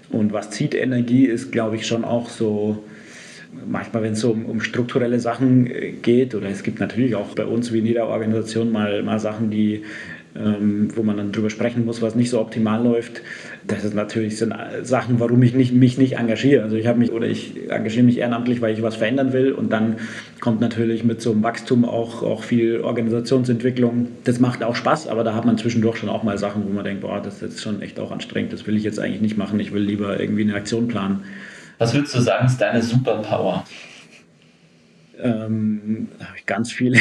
Und 0.09 0.33
was 0.33 0.49
zieht 0.49 0.75
Energie, 0.75 1.23
ist, 1.27 1.53
glaube 1.53 1.77
ich, 1.77 1.87
schon 1.87 2.03
auch 2.03 2.27
so 2.27 2.83
manchmal, 3.67 4.03
wenn 4.03 4.13
es 4.13 4.19
so 4.19 4.31
um, 4.31 4.45
um, 4.45 4.59
strukturelle 4.61 5.19
Sachen 5.19 5.67
äh, 5.67 5.91
geht, 5.91 6.35
oder 6.35 6.49
es 6.49 6.63
gibt 6.63 6.79
natürlich 6.79 7.15
auch 7.15 7.35
bei 7.35 7.45
uns 7.45 7.71
wie 7.71 7.79
in 7.79 7.85
jeder 7.85 8.07
Organisation 8.07 8.71
mal, 8.71 9.03
mal 9.03 9.19
Sachen, 9.19 9.49
die, 9.49 9.83
ähm, 10.35 10.89
wo 10.95 11.03
man 11.03 11.17
dann 11.17 11.31
drüber 11.31 11.49
sprechen 11.49 11.85
muss, 11.85 12.01
was 12.01 12.15
nicht 12.15 12.29
so 12.29 12.39
optimal 12.41 12.83
läuft. 12.83 13.21
Das 13.65 13.83
ist 13.83 13.95
natürlich 13.95 14.37
sind 14.37 14.53
Sachen, 14.83 15.19
warum 15.19 15.41
ich 15.43 15.53
nicht, 15.53 15.73
mich 15.73 15.97
nicht 15.97 16.17
engagiere. 16.17 16.63
Also 16.63 16.75
ich 16.75 16.87
habe 16.87 16.99
mich 16.99 17.11
oder 17.11 17.27
ich 17.27 17.69
engagiere 17.69 18.03
mich 18.03 18.17
ehrenamtlich, 18.17 18.61
weil 18.61 18.73
ich 18.73 18.81
was 18.81 18.95
verändern 18.95 19.33
will 19.33 19.53
und 19.53 19.71
dann 19.71 19.95
kommt 20.41 20.61
natürlich 20.61 21.03
mit 21.03 21.21
so 21.21 21.31
einem 21.31 21.43
Wachstum 21.43 21.85
auch, 21.85 22.21
auch 22.21 22.43
viel 22.43 22.81
Organisationsentwicklung. 22.81 24.09
Das 24.25 24.39
macht 24.39 24.61
auch 24.63 24.75
Spaß, 24.75 25.07
aber 25.07 25.23
da 25.23 25.33
hat 25.33 25.45
man 25.45 25.57
zwischendurch 25.57 25.97
schon 25.97 26.09
auch 26.09 26.23
mal 26.23 26.37
Sachen, 26.37 26.63
wo 26.65 26.69
man 26.69 26.83
denkt, 26.83 27.01
boah, 27.01 27.21
das 27.21 27.35
ist 27.35 27.41
jetzt 27.41 27.61
schon 27.61 27.81
echt 27.81 27.99
auch 27.99 28.11
anstrengend, 28.11 28.51
das 28.51 28.67
will 28.67 28.75
ich 28.75 28.83
jetzt 28.83 28.99
eigentlich 28.99 29.21
nicht 29.21 29.37
machen, 29.37 29.59
ich 29.59 29.71
will 29.71 29.81
lieber 29.81 30.19
irgendwie 30.19 30.43
eine 30.43 30.55
Aktion 30.55 30.87
planen. 30.87 31.23
Was 31.77 31.93
würdest 31.93 32.15
du 32.15 32.21
sagen, 32.21 32.45
ist 32.45 32.59
deine 32.59 32.81
Superpower? 32.81 33.65
Ähm, 35.21 36.09
habe 36.19 36.37
ich 36.37 36.45
ganz 36.45 36.71
viele. 36.71 36.97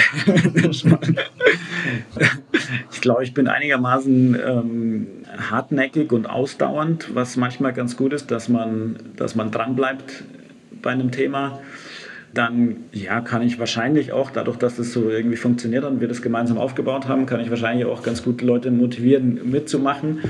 ich 2.93 3.01
glaube, 3.01 3.25
ich 3.25 3.35
bin 3.35 3.49
einigermaßen 3.49 4.35
ähm, 4.35 5.07
hartnäckig 5.51 6.13
und 6.13 6.27
ausdauernd, 6.27 7.15
was 7.15 7.37
manchmal 7.37 7.73
ganz 7.73 7.97
gut 7.97 8.13
ist, 8.13 8.31
dass 8.31 8.49
man, 8.49 8.97
dass 9.17 9.35
man 9.35 9.51
dranbleibt 9.51 10.25
bei 10.83 10.91
einem 10.91 11.11
Thema. 11.11 11.59
Dann 12.33 12.77
ja, 12.93 13.21
kann 13.21 13.43
ich 13.43 13.59
wahrscheinlich 13.59 14.13
auch, 14.13 14.31
dadurch, 14.31 14.57
dass 14.59 14.77
das 14.77 14.93
so 14.93 15.09
irgendwie 15.09 15.37
funktioniert 15.37 15.85
und 15.85 16.01
wir 16.01 16.09
das 16.09 16.21
gemeinsam 16.21 16.59
aufgebaut 16.59 17.07
haben, 17.07 17.27
kann 17.27 17.41
ich 17.41 17.51
wahrscheinlich 17.51 17.87
auch 17.87 18.03
ganz 18.03 18.25
gut 18.25 18.43
Leute 18.43 18.71
motivieren, 18.71 19.51
mitzumachen. 19.51 20.21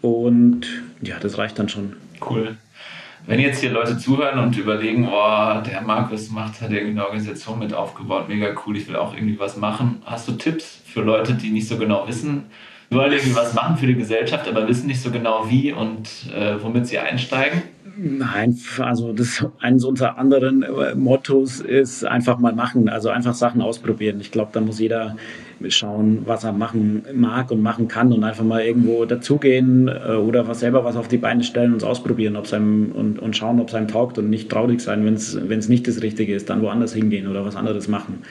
Und 0.00 0.66
ja, 1.02 1.16
das 1.20 1.38
reicht 1.38 1.58
dann 1.58 1.68
schon. 1.68 1.94
Cool. 2.20 2.56
Wenn 3.26 3.40
jetzt 3.40 3.60
hier 3.60 3.70
Leute 3.70 3.98
zuhören 3.98 4.38
und 4.38 4.56
überlegen, 4.56 5.08
oh, 5.08 5.60
der 5.60 5.82
Markus 5.84 6.30
macht, 6.30 6.60
hat 6.60 6.70
irgendwie 6.70 6.92
eine 6.92 7.04
Organisation 7.04 7.58
mit 7.58 7.74
aufgebaut, 7.74 8.28
mega 8.28 8.48
cool, 8.66 8.76
ich 8.76 8.88
will 8.88 8.96
auch 8.96 9.14
irgendwie 9.14 9.38
was 9.38 9.56
machen. 9.56 10.02
Hast 10.06 10.28
du 10.28 10.32
Tipps 10.32 10.80
für 10.86 11.02
Leute, 11.02 11.34
die 11.34 11.50
nicht 11.50 11.68
so 11.68 11.76
genau 11.76 12.08
wissen, 12.08 12.44
wollen 12.90 13.12
irgendwie 13.12 13.36
was 13.36 13.54
machen 13.54 13.76
für 13.76 13.86
die 13.86 13.96
Gesellschaft, 13.96 14.48
aber 14.48 14.66
wissen 14.66 14.86
nicht 14.86 15.02
so 15.02 15.10
genau 15.10 15.50
wie 15.50 15.72
und 15.72 16.08
äh, 16.34 16.54
womit 16.62 16.86
sie 16.86 16.98
einsteigen? 16.98 17.62
Nein, 18.00 18.56
also 18.78 19.12
das 19.12 19.44
eines 19.60 19.84
unserer 19.84 20.18
anderen 20.18 20.62
äh, 20.62 20.94
Mottos 20.94 21.60
ist 21.60 22.04
einfach 22.04 22.38
mal 22.38 22.54
machen, 22.54 22.88
also 22.88 23.10
einfach 23.10 23.34
Sachen 23.34 23.60
ausprobieren. 23.60 24.20
Ich 24.20 24.30
glaube, 24.30 24.50
da 24.52 24.60
muss 24.60 24.78
jeder 24.78 25.16
schauen, 25.68 26.22
was 26.24 26.44
er 26.44 26.52
machen 26.52 27.02
mag 27.14 27.50
und 27.50 27.62
machen 27.62 27.88
kann 27.88 28.12
und 28.12 28.24
einfach 28.24 28.44
mal 28.44 28.62
irgendwo 28.62 29.04
dazugehen 29.04 29.88
äh, 29.88 30.14
oder 30.14 30.46
was 30.48 30.60
selber 30.60 30.84
was 30.84 30.96
auf 30.96 31.08
die 31.08 31.18
Beine 31.18 31.42
stellen 31.44 31.72
und 31.72 31.78
es 31.78 31.84
ausprobieren 31.84 32.36
ob's 32.36 32.52
einem, 32.52 32.92
und, 32.92 33.18
und 33.18 33.36
schauen, 33.36 33.60
ob 33.60 33.68
es 33.68 33.74
einem 33.74 33.88
taugt 33.88 34.18
und 34.18 34.30
nicht 34.30 34.50
traurig 34.50 34.80
sein, 34.80 35.04
wenn 35.04 35.14
es 35.14 35.68
nicht 35.68 35.88
das 35.88 36.02
Richtige 36.02 36.34
ist, 36.34 36.48
dann 36.50 36.62
woanders 36.62 36.92
hingehen 36.94 37.26
oder 37.28 37.44
was 37.44 37.56
anderes 37.56 37.88
machen. 37.88 38.22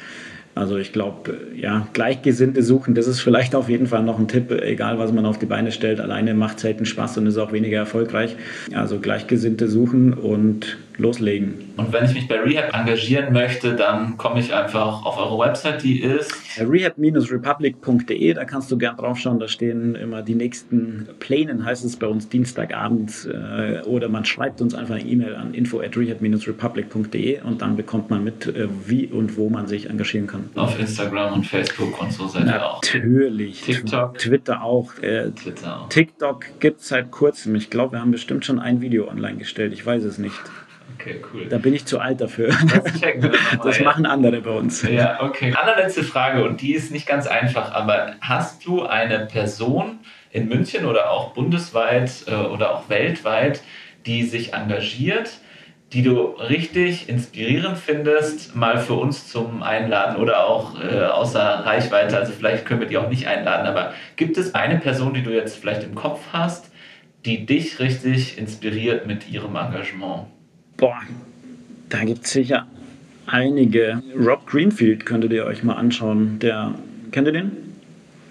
Also 0.58 0.78
ich 0.78 0.92
glaube, 0.92 1.38
ja, 1.56 1.88
Gleichgesinnte 1.94 2.64
suchen, 2.64 2.96
das 2.96 3.08
ist 3.08 3.20
vielleicht 3.22 3.56
auf 3.56 3.70
jeden 3.70 3.88
Fall 3.88 4.04
noch 4.04 4.20
ein 4.20 4.28
Tipp, 4.28 4.52
egal 4.52 5.00
was 5.00 5.12
man 5.12 5.26
auf 5.26 5.38
die 5.38 5.46
Beine 5.46 5.72
stellt. 5.72 6.00
Alleine 6.00 6.34
macht 6.34 6.60
selten 6.60 6.86
Spaß 6.86 7.20
und 7.20 7.28
ist 7.28 7.38
auch 7.38 7.52
weniger 7.52 7.78
erfolgreich. 7.78 8.36
Also 8.74 9.00
Gleichgesinnte 9.00 9.68
suchen 9.68 10.14
und 10.14 10.78
loslegen. 10.98 11.54
Und 11.78 11.94
wenn 11.94 12.06
ich 12.06 12.14
mich 12.14 12.28
bei 12.28 12.40
Rehab 12.40 12.74
engagieren 12.74 13.32
möchte, 13.34 13.76
dann 13.76 14.18
komme 14.18 14.40
ich 14.40 14.54
einfach 14.54 15.06
auf 15.06 15.18
eure 15.20 15.38
Website, 15.38 15.84
die 15.84 16.02
ist 16.02 16.34
rehab-republic.de, 16.60 18.34
da 18.34 18.46
kannst 18.46 18.72
du 18.72 18.78
gern 18.78 18.98
draufschauen, 18.98 19.40
da 19.40 19.48
stehen 19.48 19.96
immer 19.96 20.24
die 20.24 20.36
nächsten 20.36 21.08
Pläne, 21.20 21.64
heißt 21.64 21.86
es 21.86 21.96
bei 21.98 22.08
uns 22.08 22.30
Dienstagabend 22.30 23.30
äh, 23.32 23.82
oder 23.82 24.10
man 24.10 24.26
schreibt 24.26 24.62
uns 24.62 24.74
einfach 24.74 24.96
eine 24.96 25.08
E-Mail 25.08 25.36
an 25.36 25.54
info 25.54 25.80
at 25.82 25.96
rehab-republic.de 25.96 27.42
und 27.42 27.62
dann 27.62 27.76
bekommt 27.76 28.10
man 28.10 28.24
mit, 28.24 28.48
äh, 28.48 28.68
wie 28.86 29.06
und 29.08 29.38
wo 29.38 29.50
man 29.50 29.68
sich 29.68 29.90
engagieren 29.90 30.28
kann. 30.28 30.47
Auf 30.56 30.80
Instagram 30.80 31.34
und 31.34 31.46
Facebook 31.46 32.02
und 32.02 32.12
so 32.12 32.28
seid 32.28 32.46
ihr 32.48 32.66
auch. 32.66 32.82
Natürlich. 32.82 33.62
TikTok. 33.62 34.18
Twitter 34.18 34.64
auch. 34.64 34.98
Äh, 35.02 35.32
Twitter 35.32 35.82
auch. 35.82 35.90
TikTok 35.90 36.60
gibt 36.60 36.82
es 36.82 36.88
seit 36.90 37.12
kurzem. 37.12 37.56
Ich 37.56 37.70
glaube, 37.70 37.94
wir 37.94 38.02
haben 38.02 38.12
bestimmt 38.12 38.46
schon 38.46 38.60
ein 38.60 38.82
Video 38.82 39.08
online 39.08 39.38
gestellt. 39.38 39.74
Ich 39.74 39.86
weiß 39.86 40.04
es 40.04 40.18
nicht. 40.18 40.36
Okay, 41.00 41.22
cool. 41.34 41.46
Da 41.48 41.58
bin 41.58 41.74
ich 41.74 41.86
zu 41.86 42.00
alt 42.00 42.22
dafür. 42.22 42.48
Das 42.48 42.94
nochmal, 42.94 43.32
Das 43.64 43.80
machen 43.82 44.06
andere 44.06 44.42
bei 44.42 44.52
uns. 44.52 44.82
Ja, 44.82 45.22
okay. 45.22 45.54
Allerletzte 45.54 46.04
Frage 46.04 46.44
und 46.44 46.62
die 46.62 46.74
ist 46.74 46.92
nicht 46.92 47.06
ganz 47.06 47.28
einfach, 47.28 47.74
aber 47.74 48.14
hast 48.22 48.66
du 48.66 48.84
eine 48.84 49.28
Person 49.28 50.00
in 50.32 50.48
München 50.48 50.86
oder 50.86 51.12
auch 51.12 51.34
bundesweit 51.34 52.24
äh, 52.28 52.34
oder 52.34 52.76
auch 52.76 52.90
weltweit, 52.90 53.62
die 54.06 54.24
sich 54.24 54.54
engagiert, 54.54 55.40
die 55.94 56.04
du 56.04 56.20
richtig 56.20 57.08
inspirierend 57.08 57.78
findest, 57.78 58.56
mal 58.56 58.78
für 58.78 58.96
uns 58.96 59.30
zum 59.30 59.64
Einladen 59.64 60.18
oder 60.18 60.46
auch 60.46 60.82
äh, 60.82 61.06
außer 61.06 61.40
Reichweite, 61.40 62.18
also 62.18 62.34
vielleicht 62.34 62.66
können 62.66 62.82
wir 62.82 62.88
die 62.88 62.98
auch 62.98 63.10
nicht 63.10 63.28
einladen, 63.28 63.68
aber 63.68 63.94
gibt 64.16 64.38
es 64.38 64.54
eine 64.54 64.78
Person, 64.80 65.14
die 65.14 65.24
du 65.24 65.32
jetzt 65.32 65.58
vielleicht 65.58 65.84
im 65.84 65.96
Kopf 65.96 66.20
hast, 66.34 66.72
die 67.26 67.46
dich 67.46 67.80
richtig 67.80 68.38
inspiriert 68.38 69.08
mit 69.08 69.30
ihrem 69.30 69.56
Engagement? 69.56 70.28
Boah, 70.76 71.00
da 71.90 72.04
gibt 72.04 72.26
es 72.26 72.32
sicher 72.32 72.68
einige. 73.28 74.02
Rob 74.18 74.46
Greenfield 74.48 75.06
könntet 75.06 75.32
ihr 75.32 75.46
euch 75.46 75.64
mal 75.64 75.76
anschauen. 75.76 76.40
Der, 76.40 76.74
kennt 77.12 77.28
ihr 77.28 77.34
den? 77.34 77.67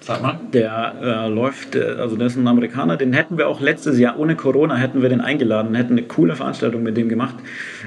Sag 0.07 0.23
mal. 0.23 0.39
Der 0.53 0.95
äh, 1.03 1.29
läuft, 1.29 1.75
äh, 1.75 1.97
also 1.99 2.15
der 2.15 2.29
ist 2.29 2.37
ein 2.37 2.47
Amerikaner, 2.47 2.97
den 2.97 3.13
hätten 3.13 3.39
wir 3.39 3.49
auch 3.49 3.61
letztes 3.61 3.99
Jahr 3.99 4.17
ohne 4.21 4.37
Corona 4.37 4.77
hätten 4.77 5.03
wir 5.03 5.09
den 5.09 5.21
eingeladen, 5.21 5.75
hätten 5.75 5.95
eine 5.95 6.05
coole 6.05 6.37
Veranstaltung 6.37 6.85
mit 6.85 6.97
dem 6.97 7.09
gemacht. 7.09 7.35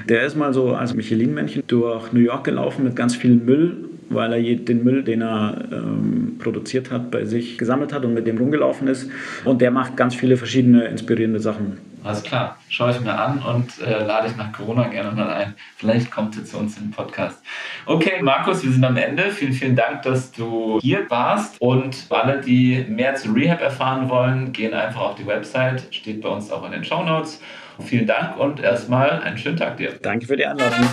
Der 0.06 0.24
ist 0.24 0.36
mal 0.36 0.52
so 0.52 0.74
als 0.74 0.92
Michelin-Männchen 0.92 1.62
durch 1.66 2.12
New 2.12 2.20
York 2.20 2.44
gelaufen 2.44 2.84
mit 2.84 2.94
ganz 2.94 3.16
viel 3.16 3.36
Müll, 3.36 3.88
weil 4.10 4.32
er 4.32 4.56
den 4.56 4.84
Müll, 4.84 5.02
den 5.02 5.22
er 5.22 5.68
ähm, 5.72 6.36
produziert 6.38 6.90
hat, 6.90 7.10
bei 7.10 7.24
sich 7.24 7.56
gesammelt 7.56 7.92
hat 7.92 8.04
und 8.04 8.12
mit 8.12 8.26
dem 8.26 8.38
rumgelaufen 8.38 8.88
ist. 8.88 9.10
Und 9.44 9.62
der 9.62 9.70
macht 9.70 9.96
ganz 9.96 10.14
viele 10.14 10.36
verschiedene 10.36 10.84
inspirierende 10.84 11.40
Sachen. 11.40 11.78
Alles 12.02 12.22
klar, 12.22 12.56
schaue 12.68 12.92
ich 12.92 13.00
mir 13.00 13.12
an 13.12 13.42
und 13.42 13.86
äh, 13.86 14.02
lade 14.04 14.28
ich 14.28 14.36
nach 14.36 14.52
Corona 14.52 14.88
gerne 14.88 15.12
mal 15.12 15.30
ein. 15.30 15.54
Vielleicht 15.76 16.10
kommt 16.10 16.34
ihr 16.36 16.44
zu 16.44 16.56
uns 16.56 16.78
in 16.78 16.84
den 16.84 16.90
Podcast. 16.92 17.42
Okay, 17.84 18.22
Markus, 18.22 18.64
wir 18.64 18.72
sind 18.72 18.84
am 18.84 18.96
Ende. 18.96 19.30
Vielen, 19.30 19.52
vielen 19.52 19.76
Dank, 19.76 20.02
dass 20.02 20.32
du 20.32 20.78
hier 20.80 21.08
warst. 21.10 21.60
Und 21.60 22.06
alle, 22.08 22.40
die 22.40 22.86
mehr 22.88 23.14
zu 23.16 23.32
Rehab 23.32 23.60
erfahren 23.60 24.08
wollen, 24.08 24.52
gehen 24.52 24.72
einfach 24.72 25.02
auf 25.02 25.14
die 25.16 25.26
Website. 25.26 25.82
Steht 25.90 26.22
bei 26.22 26.30
uns 26.30 26.50
auch 26.50 26.64
in 26.64 26.72
den 26.72 26.84
Show 26.84 27.02
Notes. 27.02 27.40
Vielen 27.80 28.06
Dank 28.06 28.38
und 28.38 28.60
erstmal 28.60 29.22
einen 29.22 29.38
schönen 29.38 29.56
Tag 29.56 29.76
dir. 29.76 29.92
Danke 30.00 30.26
für 30.26 30.36
die 30.36 30.46
Einladung. 30.46 30.86